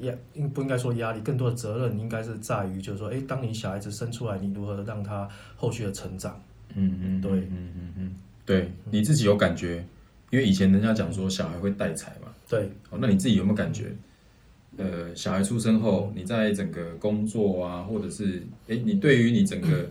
[0.00, 6.38] 压应不应该说压力，更多的责任应该是在于就是说，哎，当你小孩子生出来，你如何让他后续的成长？
[6.74, 9.84] 嗯嗯，对，嗯嗯嗯，对，你自己有感觉？
[10.30, 13.92] 因为以前人家讲说小孩会带财嘛，对，哦，那你自己有没有感觉？
[14.76, 19.90] 呃，小孩出生后，你在整个工作啊，或者是哎，你对于你整个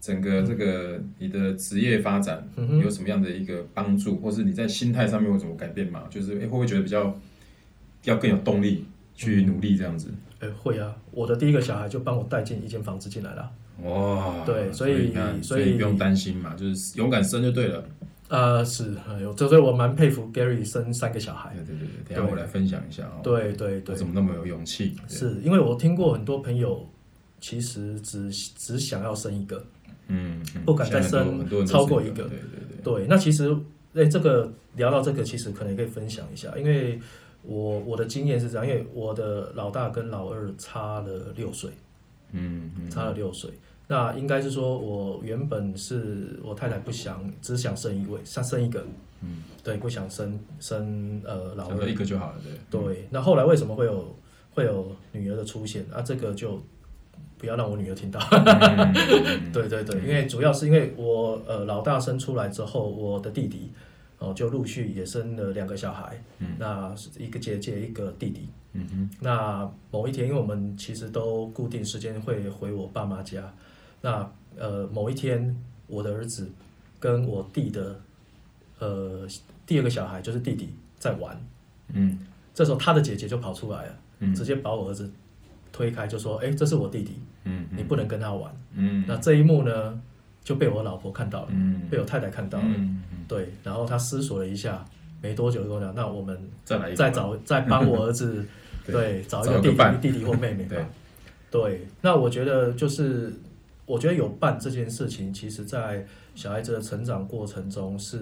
[0.00, 2.48] 整个这个你的职业发展
[2.82, 6.04] 有什么样的一个帮助，或是你在心态上面有什么改变吗？
[6.10, 7.16] 就是哎，会不会觉得比较
[8.04, 8.84] 要更有动力
[9.14, 10.08] 去努力这样子？
[10.40, 13.50] 哎，会啊，我的第一个小孩就帮我带进一间房子进来了。
[13.82, 17.84] 哇，对，所以所以不用担心嘛，就是勇敢生就对了。
[18.28, 21.54] 呃，是，有，所以我蛮佩服 Gary 生三个小孩。
[21.54, 23.20] 对对对，等下我来分享一下哦。
[23.22, 24.94] 对对对，怎么那么有勇气？
[25.08, 26.86] 是因为我听过很多朋友，
[27.40, 29.64] 其实只只想要生一个，
[30.08, 32.24] 嗯，不敢再生超过一个。
[32.24, 32.38] 对对
[32.82, 32.82] 对。
[32.82, 33.56] 对，那其实，
[33.94, 36.98] 哎，这个聊到这个，其实可能也可以分享一下，因为
[37.42, 41.70] 我我的经验是这样，因为我的老大跟老二差了六岁，
[42.32, 43.50] 嗯，差了六岁。
[43.90, 48.84] 那应该是说，我原本是我太太不想，只想生一位，想生一个，
[49.22, 52.36] 嗯，对，不想生生呃老二，一个就好了，
[52.70, 52.80] 对。
[52.80, 54.14] 对，那后来为什么会有
[54.50, 55.86] 会有女儿的出现？
[55.90, 56.62] 啊，这个就
[57.38, 58.20] 不要让我女儿听到。
[59.52, 63.70] 对对对，因为主要是因为我呃老大生出来之后，我的弟弟
[64.18, 69.10] 哦就陆续也生了两个小孩，嗯，那一个姐姐一个弟弟，嗯哼。
[69.20, 73.52] 那某一天，因为我们其实都固定时间会回我爸妈家。
[74.00, 76.50] 那呃，某一天，我的儿子
[76.98, 78.00] 跟我弟的
[78.80, 79.26] 呃
[79.66, 81.40] 第二个小孩，就是弟弟在玩，
[81.92, 82.18] 嗯，
[82.52, 85.08] 这时候他的姐姐就跑出来了，嗯，直接把我儿子
[85.70, 87.12] 推开，就说：“哎，这是我弟弟，
[87.44, 90.00] 嗯，你不能跟他玩。”嗯，那这一幕呢，
[90.44, 94.84] 就被我老婆看到了，嗯，被我太太看到了，嗯，对，然后他思索了一下，
[95.22, 98.44] 没多久就跟我讲：“那我们再来，再找，再帮我儿子，
[98.86, 100.76] 对，找一个弟弟，弟弟或妹妹吧。”
[101.50, 103.32] 对，那我觉得就是。
[103.88, 108.18] 我觉得有伴这件事情，其实，在小孩子的成长过程中是，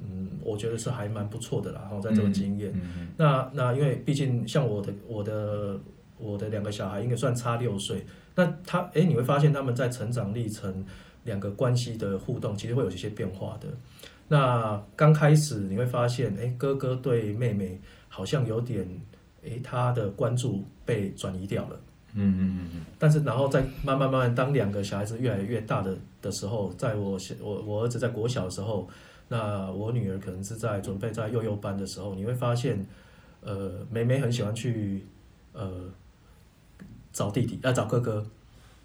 [0.00, 1.80] 嗯，我觉得是还蛮不错的啦。
[1.82, 2.72] 然后在这个经验，
[3.16, 5.76] 那那因为毕竟像我的我的
[6.16, 8.06] 我的两个小孩，应该算差六岁。
[8.34, 10.84] 那他哎，你会发现他们在成长历程
[11.24, 13.68] 两个关系的互动，其实会有一些变化的。
[14.26, 18.88] 那刚开始你会发现，哎，哥哥对妹妹好像有点，
[19.44, 21.80] 哎，他的关注被转移掉了。
[22.16, 28.88] 嗯嗯嗯嗯，但是然后再慢慢慢慢，当两个小孩子越来越大的的时候，在我我我儿子在国小的时候，
[29.28, 32.86] 那我女儿可能是在准备在幼幼班的时候，你会发现，
[33.40, 35.04] 呃，妹妹很喜欢去
[35.52, 35.84] 呃
[37.14, 38.22] 找弟弟，要、呃、找哥哥，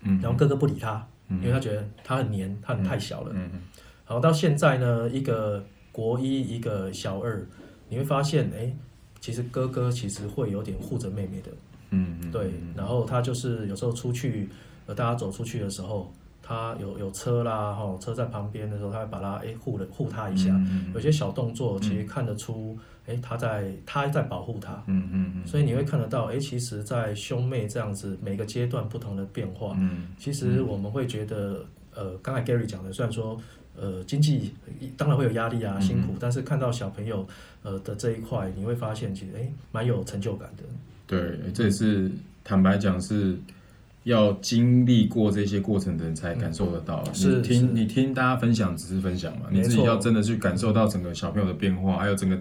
[0.03, 3.61] 嗯，然后哥哥不理他，嗯、因为他觉得他很黏，他很太小了，嗯嗯，
[4.07, 5.61] 然后到现在呢，一个
[5.91, 7.45] 国一，一个小二，
[7.89, 8.71] 你会发现，哎，
[9.19, 11.51] 其实哥哥其实会有点护着妹妹的。
[11.89, 12.31] 嗯，嗯。
[12.31, 14.47] 对，然后他就是有时候出去，
[14.85, 22.77] 呃，大家走出去的时候，他有有车啦，哈，车在旁边的时候，他会把他哎护了护他一下，嗯嗯、有些小动作其实看得出，
[23.09, 25.47] 哎、嗯，他在他在保护他，嗯嗯，嗯嗯。
[25.47, 33.37] 所以你会看得到，哎，其实，在兄妹这样子每个阶段不同的变化，嗯，其实我们会觉得，呃，刚才 Gary 讲的，虽然说，
[33.75, 34.53] 呃，经济
[34.95, 37.27] 当然会有压力啊，辛苦，嗯、但是看到小朋友，
[37.63, 40.63] 呃的这一块，你会发现其实哎蛮有成就感的。
[41.07, 42.11] 对，这也是
[42.43, 43.35] 坦白讲，是
[44.03, 47.03] 要经历过这些过程的人才感受得到。
[47.13, 52.37] 是，你听你听大家分享只是分享嘛，你自己要真的去感受到整个小朋友的变化，还有整个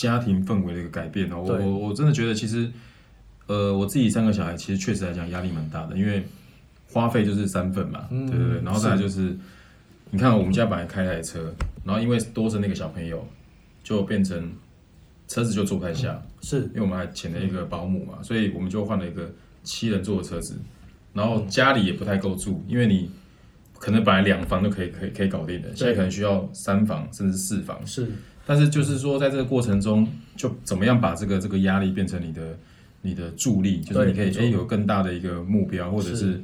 [0.00, 1.40] 家庭氛围的一个改变哦。
[1.40, 2.70] 我我我真的觉得，其实
[3.46, 6.24] 呃，我自己三个小孩，其实确实来讲压力蛮大的，因为
[6.90, 8.62] 花费就是三份嘛，对不对？
[8.62, 9.36] 然后再来就是，
[10.10, 11.52] 你看我们家本来开台车，
[11.84, 13.26] 然后因为多生那个小朋友，
[13.82, 14.50] 就变成。
[15.30, 19.30] 车子就坐不太下，是因为我们还请了一个保姆嘛，所以我们就换了一个
[19.62, 20.56] 七人座的车子，
[21.12, 23.10] 然后家里也不太够住，因为你
[23.78, 27.78] 可能本来两房都可以可以可以搞定的，现在可能需要三房甚至四房。
[27.86, 28.10] 是，
[28.48, 32.58] 但是就是说在这个过程中，就怎么样把这个这个压力变成你的
[33.02, 36.42] 你的助力，就是你可以哎有更大的一个目标，或者是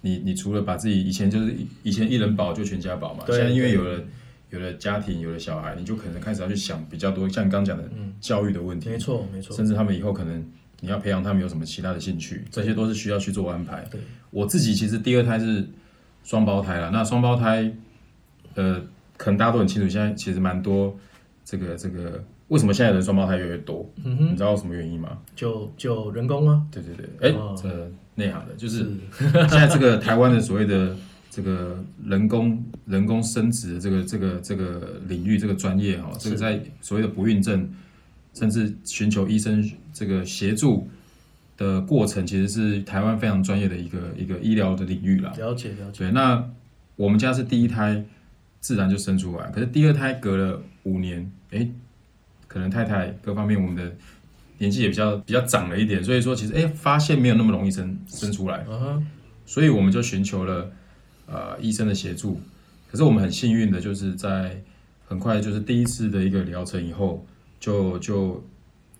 [0.00, 4.02] 你你除了把自己以前就是以前一人保就全家保嘛，现在因为有了。
[4.50, 7.90] 有了家庭，有了小孩，你就可能开始要去想比较多，像你刚刚讲的
[8.20, 10.46] 教育的问题，没错没错，甚至他们以后可能
[10.78, 13.84] 你要培养他们有什么其他的兴趣，这些都是需要去做安排。
[13.90, 15.66] 对，我自己其实第二胎是
[16.22, 17.68] 双胞胎了，那双胞胎，
[18.54, 18.80] 呃，
[19.16, 20.96] 可能大家都很清楚，现在其实蛮多
[21.44, 23.88] 这个这个，为什么现在的双胞胎越来越多？
[24.04, 25.18] 嗯哼，你知道什么原因吗？
[25.36, 26.62] 就就人工啊？
[26.70, 28.86] 对对对，哎，这内行的，就是
[29.20, 30.96] 现在这个台湾的所谓的。
[31.36, 37.68] 这个人工人工生殖的这个这个这个领域这个专业哈，这个在所谓的不孕症，
[38.34, 40.86] 甚至寻求医生这个协助
[41.56, 45.32] 的过程，其实是台湾非常专业的一个一个医疗的领域啦。
[45.36, 46.04] 了解了解。
[46.04, 46.48] 对，那
[46.94, 48.04] 我们家是第一胎
[48.60, 51.68] 自然就生出来，可是第二胎隔了五年，哎，
[52.46, 53.94] 可能太太各方面我们的
[54.58, 59.06] 年纪也比较比较长了一点，所以说其实哎发现没有那么容易生生出来，嗯，
[59.44, 60.70] 所以我们就寻求了
[61.26, 62.40] 呃医生的协助。
[62.90, 64.62] 可是我们很幸运的就是在
[65.06, 67.26] 很快就是第一次的一个疗程以后，
[67.58, 68.42] 就就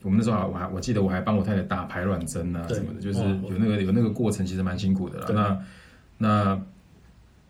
[0.02, 5.26] 我们那时候还我还我记得我还帮我太太打排卵针啊什么的，就是有那个有那个过程其实蛮辛苦的啦。
[5.30, 5.64] 那
[6.18, 6.60] 那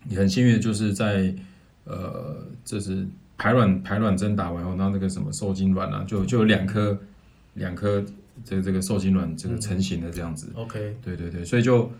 [0.04, 1.34] 你很幸运的就是在
[1.84, 3.06] 呃就是
[3.44, 6.98] 排卵排卵针打完后，然后那个什么受精卵啊，就就有两颗
[7.52, 8.02] 两颗
[8.42, 10.50] 这个这个受精卵这个成型的这样子。
[10.54, 11.90] OK，对对对，所以就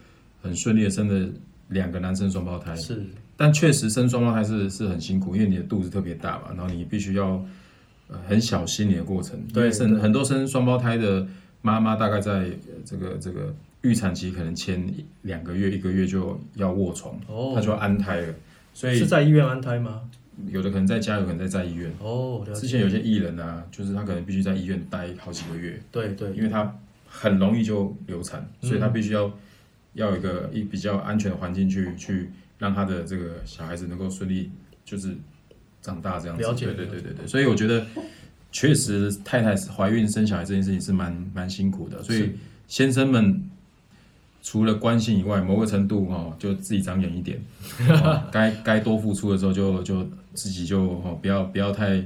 [0.40, 1.30] 很顺利的生了
[1.68, 2.74] 两个男生双胞胎。
[2.76, 3.04] 是，
[3.36, 7.44] 但确实生双胞胎是是很辛苦，因为你的肚子特别大嘛，然后你必须要
[8.26, 9.38] 很小心你的过程。
[9.52, 11.26] 对，生很多生双胞胎的
[11.60, 12.48] 妈妈大概在
[12.86, 13.54] 这个这个。
[13.84, 14.82] 预产期可能前
[15.20, 18.34] 两个月、一个月就要卧床，哦，他就要安胎了，
[18.72, 20.00] 所以是在医院安胎吗？
[20.48, 21.92] 有的可能在家，有可能在在医院。
[22.00, 25.80] 哦，之前有些艺人啊，就是他可能必须在医院待好几个月。
[25.90, 29.32] 对对，因为他很容易就流产，嗯、所以他必须要
[29.94, 34.50] 要有一个一比较安全的环境去去让他的这个小孩子能够顺利
[34.84, 35.14] 就是
[35.80, 36.42] 长大这样子。
[36.42, 37.86] 了解，对对对对对，所以我觉得
[38.50, 42.32] 确实太太怀孕生小孩这件事情是蛮蛮辛苦的，所以
[42.68, 43.50] 先生们。
[44.44, 47.42] 除了关心以外，某个程度哈，就自己长眼一点，
[48.30, 51.98] 该该多付出的时候就就自己就哈，不要不要太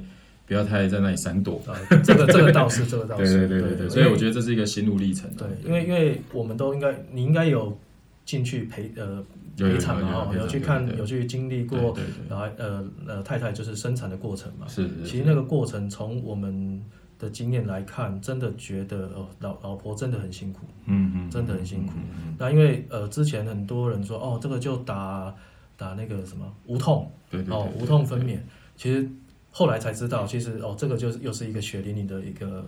[0.47, 1.61] 不要太在那里闪躲。
[2.05, 5.29] 这个这个倒是这个倒是，对对对对，所以我觉得这是一个心路历程。
[5.37, 7.77] 对，因为因为我们都应该，你应该有
[8.25, 9.21] 进去陪呃
[9.57, 11.93] 陪产嘛，有去看有去经历过，
[12.31, 14.67] 然后呃呃太太就是生产的过程嘛。
[14.69, 15.05] 是是。
[15.05, 16.81] 其实那个过程从我们。
[17.19, 21.95] 的经验来看，真的觉得哦，老老婆真的很辛苦，嗯嗯，真的很辛苦。
[22.39, 25.35] 那因为呃，之前很多人说哦，这个就打
[25.77, 28.39] 打那个什么无痛，对对哦，无痛分娩。
[28.77, 29.11] 其实
[29.51, 32.65] 后来才知道，其实哦，这个就是又是一个血淋淋的一个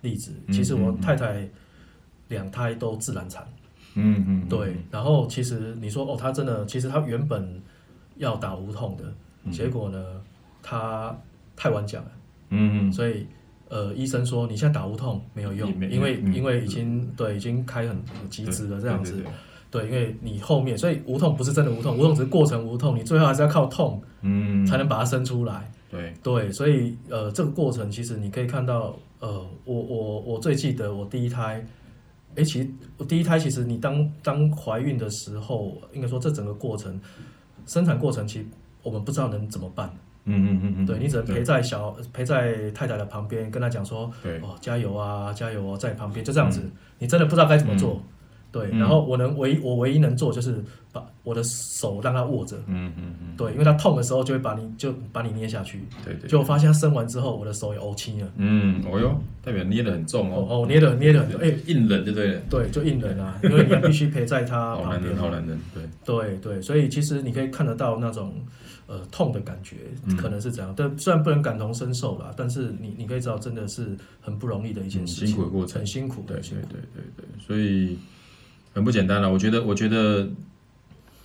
[0.00, 0.32] 例子。
[0.48, 1.48] 其实我太太
[2.26, 3.46] 两胎都自然产，
[3.94, 4.76] 嗯嗯，对。
[4.90, 7.62] 然后其实你说哦，她真的，其实她原本
[8.16, 10.04] 要打无痛的，结果呢，
[10.60, 11.16] 她
[11.54, 12.10] 太晚讲了，
[12.48, 13.24] 嗯嗯，所以。
[13.68, 17.98] 呃，医生说你现在打无痛没有用，因为因为已经对已经开很
[18.28, 18.80] 极致了。
[18.80, 19.24] 这样子，
[19.70, 26.14] 对，因为你后面所以无痛不是真的无痛，无痛只是过程无痛，你最后还是要靠痛，嗯，才能把它生出来，对。
[26.22, 31.66] 对，所以呃这个过程其实你可以看到，呃，我我我最记得我第一胎，
[32.36, 37.00] 哎，其实我第一胎其实你当当怀孕的时候，应该说这整个过程
[37.66, 38.46] 生产过程其实
[38.82, 39.90] 我们不知道能怎么办。
[40.26, 44.38] 嗯嗯嗯嗯，对，你只能陪在小陪在太太的旁边，跟她讲说，对。
[44.40, 48.02] 哦，加油啊，加油哦，在旁边就这样子，嗯、你真的不知道该怎么做，嗯、
[48.54, 50.62] 对，然后我能唯一我唯一能做就是
[50.92, 68.32] 把我的手让他握着，嗯嗯嗯，对，因为他痛的时候就会把你就把你捏下去，对，对对，就我发现他生完之后，我的手也欧青了，嗯，哦哟，代表捏得很重哦，哦，捏得捏得很重，哎，硬忍就对了，对，就硬忍啊， 因为你必须陪在他旁边，好男人，对，对对，所以其实你可以看得到那种。
[68.86, 69.76] 呃，痛的感觉
[70.14, 77.96] 可能是这样，嗯、但虽然不能感同身受啦，但是你你可以知道，真的是很不容易的一件事情，辛苦的过程，很辛苦的，对对对对对，所以
[78.74, 79.32] 很不简单了。
[79.32, 80.28] 我觉得，我觉得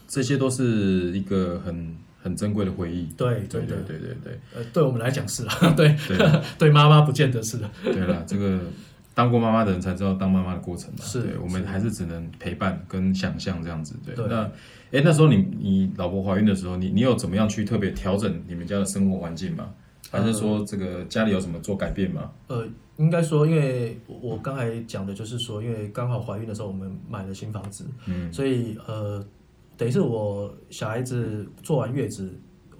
[0.08, 3.08] 这些都是一个很很珍贵的回忆。
[3.18, 6.18] 对对对对对对，呃，对我们来讲是啊， 对对，
[6.58, 7.70] 对妈妈不见得是的。
[7.84, 8.60] 对了，这个。
[9.16, 13.94] 当过妈妈的人才知道当妈妈的过程嘛，是对，我们还是只能陪伴跟想象这样子。
[14.06, 14.44] 对，对那，
[14.94, 19.72] 哎，那时候你你老婆怀孕的时候，你你有怎么样去特别调整你们家的生活环境吗？
[20.12, 22.32] 还是说这个家里有什么做改变吗？
[22.48, 22.68] 呃，
[22.98, 29.26] 应该说，因为我刚才讲的就是说，因为刚好怀孕的时候我们买了新房子，嗯，所以呃，
[29.78, 32.34] 等于是我小孩子坐完月子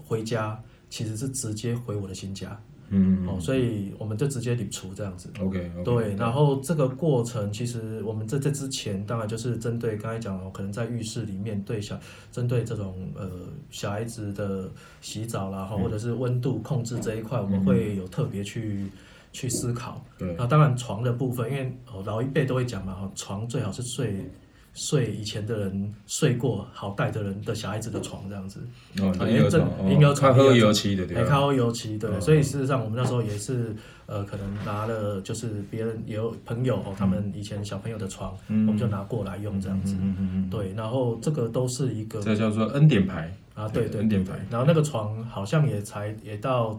[0.04, 2.60] 回家，其实是直接回我的新家。
[2.90, 5.30] 嗯，哦，所以我们就直接理除这样子。
[5.40, 11.98] OK，对，然后这个过程其实我们在这之前，当然就是针对刚才讲了，可能在浴室里面对小，
[12.32, 13.30] 针对这种呃
[13.70, 14.68] 小孩子的
[15.00, 18.86] 洗澡啦，或者是温度控制这一块，我们会有特别去
[19.32, 20.04] 去思考。
[20.18, 21.72] 对，那当然床的部分，因为
[22.04, 24.28] 老一辈都会讲嘛，床最好是睡。
[24.72, 28.60] 睡以前的人睡过好带的人的小孩子的床这样子，
[29.00, 33.74] 哦，婴儿床，婴儿床，咖啡油漆的，对，咖啡油漆，对，所以事实上我们那时候也是，
[34.06, 46.78] 呃，可能拿了就是别人也有朋友哦，他们以前小朋友的床，我们就拿过来用这样子，嗯嗯嗯对，然后这个都是一个，这叫做恩典牌，啊，对对恩典牌，然后那个床好像也才也到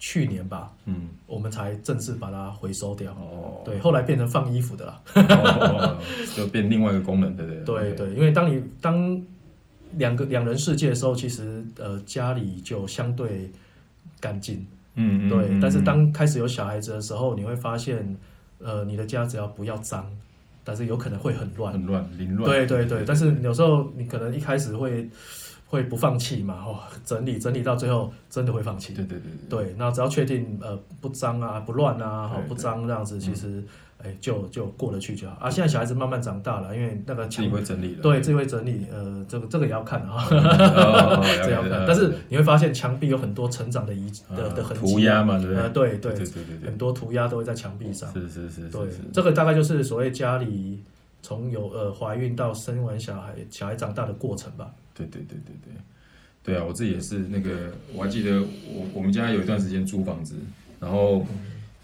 [0.00, 3.12] 去年吧，嗯，我们才正式把它回收掉。
[3.12, 5.98] 哦，对，后来变成放衣服的了，
[6.34, 7.64] 就变另外一个功能，对对？
[7.64, 9.22] 对对，因为当你当
[9.92, 13.50] 两个两人世界的时候，其实呃家里就相对
[14.18, 18.16] 干净，嗯对，但是当开始有小孩子的时候，你会发现，
[18.58, 20.10] 呃，你的家只要不要脏。
[20.62, 22.48] 但是有可能会很乱，很乱，凌乱。
[22.48, 25.08] 对对对，但是有时候你可能一开始会
[25.70, 28.92] 会不放弃嘛，哦，整理整理到最后真的会放弃。
[28.92, 33.62] 对对对对，那只要确定呃不脏啊不乱啊，不脏这样子，其实
[34.02, 35.36] 哎就就过得去就好。
[35.42, 38.84] 啊，现在小孩子慢慢长大了，因为那个自己会整理了，对，自己会整理。
[38.90, 40.26] 呃，这个这个也要看啊，
[41.44, 41.84] 这要看。
[41.86, 45.68] 但是你会发现墙壁有很多成长的遗的的痕迹，涂鸦嘛，对不对？
[45.68, 48.12] 对对对对，很多涂鸦都会在墙壁上。
[48.12, 50.82] 是是是，对，这个大概就是所谓家里
[51.22, 54.68] 从有呃怀孕到生完小孩，小孩长大的过程吧。
[55.06, 55.72] 对对对对
[56.44, 60.34] 对，对啊，我自己也是那个，我还记得我我们家有一段时间租房子，
[60.78, 61.26] 然后。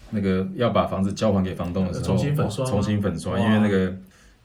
[0.09, 3.93] 那个要把房子交还给房东的时候，重新粉刷，重新粉刷，因为那个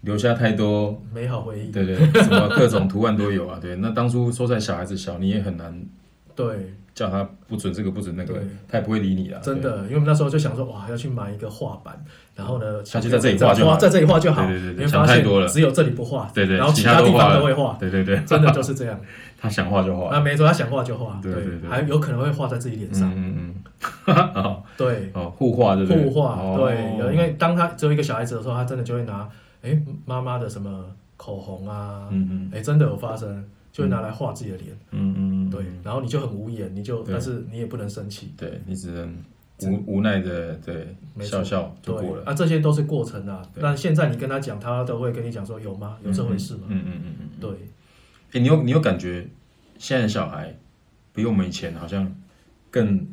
[0.00, 1.70] 留下太多美好回忆。
[1.70, 3.60] 对对，什么各种图案都有啊。
[3.62, 5.72] 对，那当初说在小孩子小，你也很难
[6.34, 8.34] 对叫他不准这个不准那个，
[8.68, 9.40] 他也不会理你啊。
[9.42, 14.46] 真的，因为我们那时候就想说，哇，要去买一个画板，然后呢，他就在这里画就好，在这里画就好。
[14.46, 17.76] 对对对，想太多了，只有这里不画，对对，然后其他地方都会画。
[17.80, 19.00] 对对对，真的就是这样。
[19.40, 20.14] 他想画就画。
[20.14, 21.18] 啊，没错，他想画就画。
[21.22, 23.10] 对对对，还有可能会画在自己脸上。
[23.14, 23.54] 嗯嗯。
[24.34, 26.04] 哦， 对，哦，互画对不对？
[26.04, 29.28] 互画，对，因为当他只有一个小孩子的时候，他真的就会拿，
[29.62, 30.84] 哎，妈妈的什么
[31.16, 39.14] 口红啊，嗯嗯，哎，真的有发生，就会拿来画自己的脸，嗯嗯，对，然后你就很无言，你就，但是你也不能生气，对，你只能
[39.62, 45.98] 无无奈的对笑笑就过了，啊，这些都是过程啊，但现在你跟他讲，他都会跟你讲说，有吗？
[46.04, 46.62] 有这回事吗？
[46.68, 47.50] 嗯嗯嗯嗯，对，
[48.32, 49.26] 哎，你有你有感觉，
[49.78, 50.56] 现在的小孩
[51.14, 52.12] 比我们以前好像
[52.70, 53.06] 更。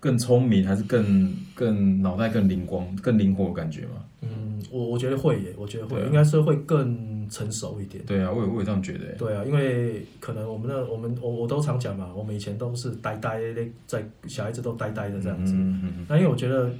[0.00, 4.04] 更聪明还是更更脑袋更灵光更灵活的感觉吗？
[4.20, 8.04] 嗯，我我觉得会耶，我觉得会，应该是会更成熟一点。
[8.04, 9.12] 对啊，我也我也这样觉得。
[9.16, 15.52] 对啊，因为可能我们的我们我我都常讲嘛，我们以前都是呆呆的，在小孩子都呆呆的这样子。
[15.54, 16.06] 嗯嗯。
[16.08, 16.70] 那因为我觉得。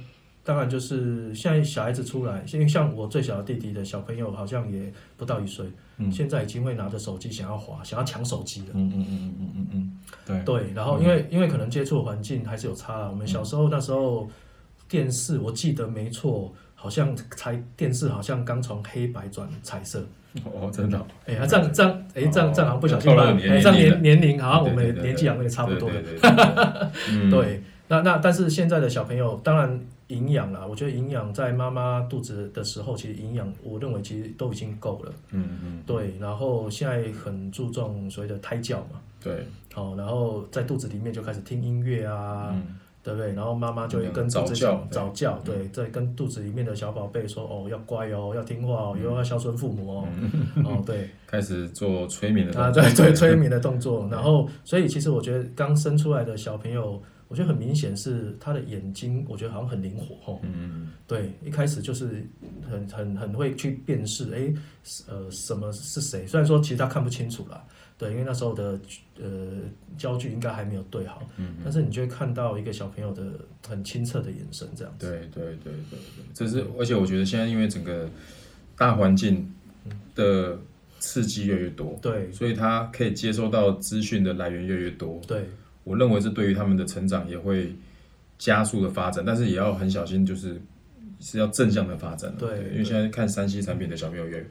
[0.47, 5.65] 当然，就是现在小孩子出来，因为像我最小的弟弟的小朋友，好像也不到一岁，
[5.97, 8.67] 嗯、现在已经会拿着手机想要滑，想要抢手机了。
[8.75, 13.09] 嗯嗯嗯嗯嗯嗯对对，然后因为、嗯、因为可能接触的环境还是有差了。
[13.09, 14.29] 我们小时候那时候
[14.87, 20.05] 电视，我记得没错，好像才电视好像刚从黑白转彩色。
[20.43, 21.05] 哦，真的。
[21.25, 26.91] 哎呀，这样这样，哎，这样这样好像不小心把，哎，这样年年龄好像我们年纪好像也差不多了。
[27.31, 29.79] 对，那那但是现在的小朋友，当然。
[30.09, 35.11] 营养啦，我觉得营养在妈妈肚子的时候，其实营养我认为其实都已经够了。
[35.31, 35.83] 嗯嗯。
[35.83, 39.01] 对，然后现在很注重所谓的胎教嘛。
[39.19, 39.47] 对。
[39.73, 42.55] 好，然后在肚子里面就开始听音乐啊，
[43.05, 43.31] 对不对？
[43.33, 50.07] 然后妈妈就会跟肚子讲早教，对，在跟肚子里面的小宝贝说哦，要乖哦，要听话哦，以后要孝顺父母哦。
[50.65, 51.07] 哦，对。
[51.27, 52.59] 开始做催眠的。
[52.59, 54.07] 啊，对对，催眠的动作。
[54.11, 56.99] 然后，所以其实我觉得刚生出来的小朋友。
[57.27, 60.39] 我觉得很明显是他的眼睛，我觉得好像很灵活哦。
[60.43, 62.23] 嗯，对，一开始就是
[62.69, 64.53] 很很很会去辨识，哎，
[65.07, 66.27] 呃，什么是谁？
[66.27, 67.65] 虽然说其实他看不清楚啦，
[67.97, 68.79] 对，因为那时候的
[69.19, 69.61] 呃
[69.97, 71.21] 焦距应该还没有对好。
[71.37, 73.23] 嗯，但是你就会看到一个小朋友的
[73.67, 75.07] 很清澈的眼神，这样子。
[75.07, 78.09] 对对对对对，这是而且我觉得现在因为整个
[78.77, 79.49] 大环境
[80.13, 80.59] 的
[80.99, 85.45] 刺激越来越多，对，所以他可以接收到资讯的来源越来越多，对。
[85.83, 87.71] 我认为这对于他们的成长也会
[88.39, 90.59] 加速的发展，但是也要很小心，就是
[91.19, 92.33] 是要正向的发展。
[92.39, 94.43] 对，因为现在看 3C 产品的小朋友越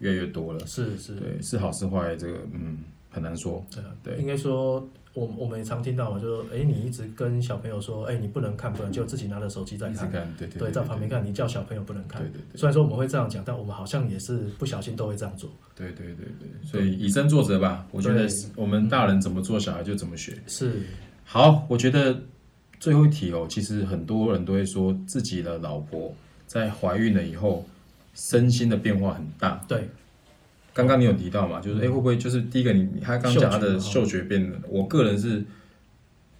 [0.00, 0.66] 越来越多了。
[0.66, 2.78] 是是，对，是好是坏，这个嗯
[3.08, 3.64] 很难说。
[3.74, 4.86] 对啊，对，应该说。
[5.12, 12.56] 我我们也常听到嘛，就说，哎，你一直跟小朋友说，哎，你不能看，不能，就自己拿着手机在看，对对，在旁边看，你叫小朋友不能看，对对对。
[12.56, 15.50] 虽然说我们会这样讲，但我们好像也是不小心都会这样做。
[15.74, 20.38] 对对对对，所以以身作则吧，我觉得我们大人怎么做，小孩就怎么学。
[20.46, 20.80] 是。
[21.24, 22.16] 好，我觉得
[22.78, 26.14] 最后一题哦，其实很多人都会说自己的老婆
[26.46, 27.66] 在怀孕了以后，
[28.14, 29.64] 身心的变化很大。
[29.68, 29.88] 对。
[30.72, 34.56] 刚刚你有提到嘛，就是哎，会不会就是第一个你他刚讲他的嗅觉变了？
[34.68, 35.40] 我个人是，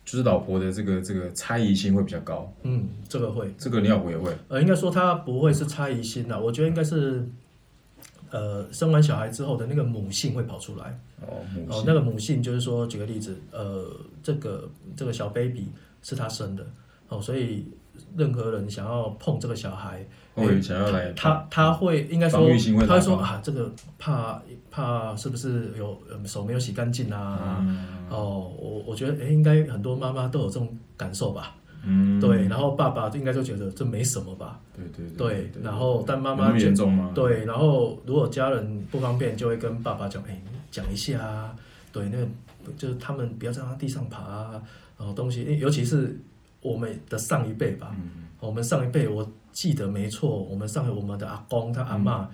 [0.04, 2.50] 就是老婆的这个这个猜疑心会比较高。
[2.62, 4.32] 嗯，这个会，这个你老婆也会。
[4.46, 7.28] 呃，应该说他不会是猜疑心啦，我觉得应该是，
[8.30, 10.98] 呃，生完小孩之后的那个母性会跑出来。
[11.22, 11.80] 哦，母性。
[11.80, 13.90] 哦，那个母性就是说，举个例子，呃，
[14.22, 15.66] 这个这个小 baby
[16.02, 16.64] 是他生的，
[17.08, 17.66] 哦，所以
[18.16, 27.58] 任何人想要碰这个小孩，会想要来他他，他会应该说会他会说啊，这个怕怕是不是有手没有洗干净啊？
[27.60, 31.56] 嗯、哦，我我觉得哎，应该很多妈妈都有这种感受吧。
[31.82, 34.60] 嗯，对，然后爸爸应该就觉得这没什么吧。
[34.76, 37.10] 对对对，对，对，然后但妈妈严重吗？
[37.14, 41.56] 对，然后如果家人不方便，就会跟爸爸讲，哎，讲一下啊。
[41.90, 42.26] 对，那个
[42.76, 44.62] 就是他们不要在他地上爬啊，
[44.98, 46.20] 然后东西，尤其是
[46.60, 47.96] 我们的上一辈吧。
[47.98, 48.28] 嗯。
[48.40, 52.28] 我们上一辈，我记得没错，我们上我们的阿公他阿妈，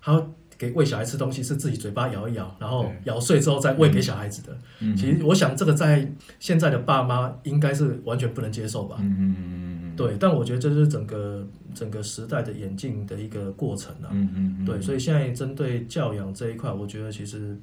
[0.00, 0.24] 他。
[0.58, 4.56] 给喂小孩吃东西是自己嘴巴咬一咬，然后咬碎之后再喂给小孩子的。
[4.78, 6.08] 嗯、其实我想这个在
[6.38, 8.96] 现在的爸妈应该是完全不能接受吧。
[9.00, 14.10] 嗯嗯嗯嗯对，但我觉得这是整个整个时代的演进的一个过程啊。
[14.12, 17.58] 嗯嗯嗯对，所以现在针对教养这一块，我觉得其实，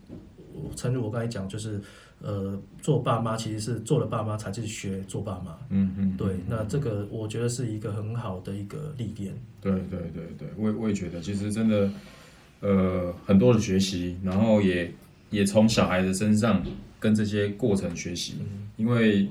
[0.76, 1.80] 诚如我刚才讲，就是
[2.22, 5.58] 呃，做爸妈其实是做了爸妈才去学做爸妈。
[5.70, 6.16] 嗯嗯。
[6.18, 9.34] 对，那这个我觉得是一个很好的一个历练。
[9.62, 11.90] 对对对对，我我也觉得，其实真的。
[12.62, 14.94] 呃，很多的学习，然后也
[15.30, 16.62] 也从小孩的身上
[17.00, 19.30] 跟这些过程学习，嗯、因为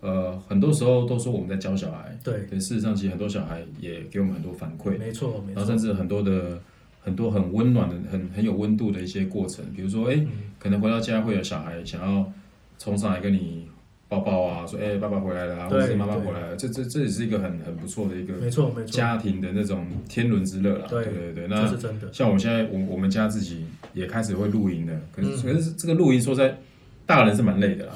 [0.00, 6.60] 呃，很多时候都说我们在教小孩，对，对，事实上其实很多小孩也给我们很多反馈，没错，没错，然后甚至很多的
[7.00, 10.28] 很多很温暖的、很很有温度的一些过程，比如说，哎、嗯，
[10.58, 12.32] 可能回到家会有小孩想要
[12.78, 13.68] 冲上来跟你。
[14.10, 20.86] 抱抱啊，说哎、欸，爸爸回来了啊，或者是妈妈回来了，这这这也是一个很很不错的一个，没错没错，家庭的那种天伦之乐啦。
[20.88, 21.66] 对对对，那
[22.10, 26.56] 像我们现在，我我们家自己也开始会露营的，可是可是这个露营说在
[27.04, 27.92] 大人是蛮累的啦，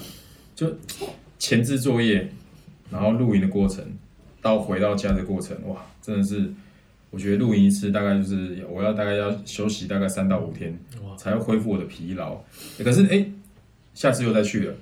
[0.54, 0.70] 就
[1.38, 2.28] 前置作业，
[2.90, 3.82] 然后露营的过程，
[4.42, 6.52] 到回到家的过程，哇，真的是，
[7.12, 10.76] 我觉得露营一次大概就是我要大概要休息大概三到五天，
[11.18, 12.42] 才会恢复我的疲劳。
[12.78, 13.24] 可是哎，
[13.92, 14.74] 下次又再去了。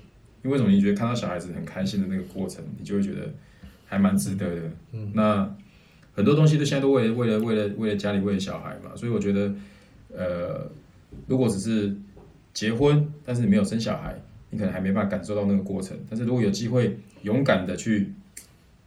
[0.45, 0.71] 因为什么？
[0.71, 3.29] 你觉得看到小孩子很开心的那个过程，你就会觉得
[3.85, 4.63] 还蛮值得的。
[4.93, 5.53] 嗯，那
[6.15, 9.53] 很多东西都现在都为了为了为了为了家里为了小孩嘛，所以我觉得，
[10.17, 10.71] 呃，
[11.27, 11.93] 如果只是
[12.55, 14.17] 结婚，但是你没有生小孩，
[14.51, 15.99] 你可能还没办法感受到那个过程。
[16.09, 18.13] 但是如果有机会勇敢的去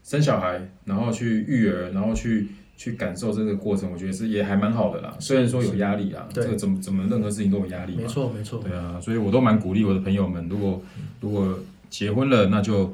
[0.02, 2.48] 生小孩，然后去育儿，然后去。
[2.76, 5.16] 去感受这个过程，我觉得是也还蛮好的啦。
[5.20, 7.96] 虽然说有压力啊，这个怎么怎么任何事情都有压力。
[7.96, 8.62] 没错没错。
[8.62, 10.82] 对啊，所以我都蛮鼓励我的朋友们，如果
[11.22, 11.58] 如果
[11.90, 12.94] 结婚了，那就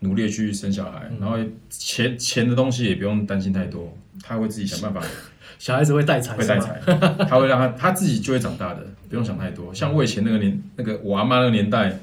[0.00, 1.36] 努力去生小孩，然后
[1.70, 5.08] 钱钱的东西也不用担心太多，他会自己想办法。
[5.58, 6.80] 小孩子会带财，会带财，
[7.28, 9.74] 他会让他他自己就会长大的，不用想太多。
[9.74, 11.98] 像我以前那个年那个我阿妈那个年代。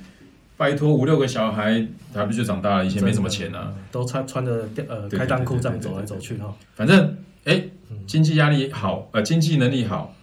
[0.57, 2.85] 拜托五六个小孩，还不就长大了？
[2.85, 6.55] 以前没什么钱啊，都穿穿着呃开裆裤这样走来走去哈。
[6.75, 7.61] 反正哎，
[8.07, 10.15] 经济压力好，呃，经济能力好，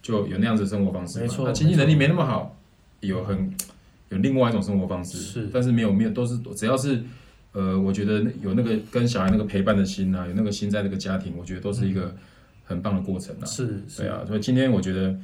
[0.00, 1.20] 就有那样子的生活方式。
[1.20, 2.56] 没错，那经济能力没那么好，
[3.00, 3.52] 有很
[4.08, 5.18] 有另外一种生活方式。
[5.18, 7.02] 是，但是没有没有，都是只要是
[7.52, 12.14] 呃，我觉得有那个跟小孩那个陪伴的心啊，有那个心在那个家庭，我觉得都是一个
[12.64, 13.44] 很棒的过程啊。
[13.44, 15.14] 是，对啊，所以今天我觉得。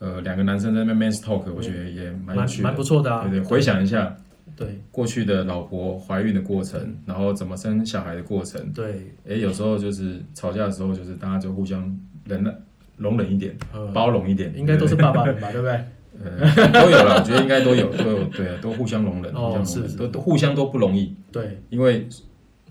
[0.00, 3.26] 呃，两个男生在那边 men's talk，我觉得也蛮有趣的，蛮不错的啊。
[3.28, 4.14] 对对，回想一下，
[4.56, 8.70] 对过去的老婆怀孕的过程，然后怎么生小孩的过程。
[8.72, 12.54] 对，哎，有时候就是吵架的时候，就是大家就互相忍耐、
[12.96, 13.56] 容忍一点，
[13.94, 14.52] 包容一点。
[14.56, 15.80] 应该都是爸爸们吧，对不对？
[16.22, 21.14] 呃，都有了，我觉得应该都有，都有，对啊，都互相容忍，互相容忍，都都互相都不容易。
[21.32, 22.06] 对，因为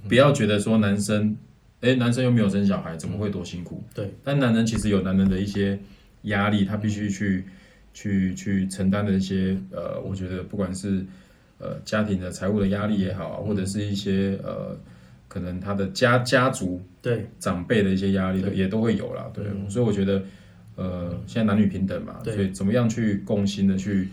[0.07, 1.36] 不要觉得说男生，
[1.82, 3.84] 哎，男生又没有生小孩，怎么会多辛苦？
[3.93, 5.80] 对，但男人其实有男人的一些。
[6.24, 7.45] 压力，他必须去
[7.93, 11.05] 去去承担的一些呃，我觉得不管是
[11.59, 14.78] 呃家庭的财务的压力也好，或者是一些呃
[15.28, 17.28] 可能他的家家族对。
[17.39, 19.30] 长辈的一些压力，也都会有啦。
[19.34, 20.24] 对，所以我觉得
[20.76, 24.07] 呃现在男女平等嘛，所以怎么样去共心的去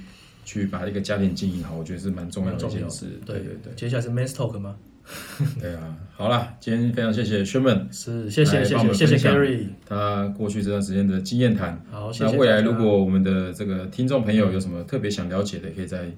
[0.44, 3.06] 去把一个家庭经营好，我觉得是蛮重要的一件事。
[3.24, 4.76] 对对对，接下来是 men's talk 吗？
[5.60, 11.80] 对啊，好了，今天非常谢谢 Sherman，是谢谢谢谢谢谢 Gary，他过去这段时间的经验谈。
[11.90, 12.32] 好，谢谢。
[12.32, 16.10] 那未来如果我们的这个听众朋友有什么特别想了解的，可以再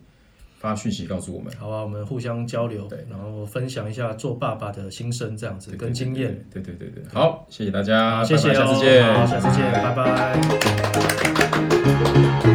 [0.59, 1.53] 发讯息告诉我们。
[1.59, 6.45] 好啊，我们互相交流，对，然后分享一下做爸爸的心声，这样子跟经验。
[6.53, 9.95] 对对对对，好，谢谢大家，谢谢，下次见，好，下次见，拜
[12.45, 12.52] 拜。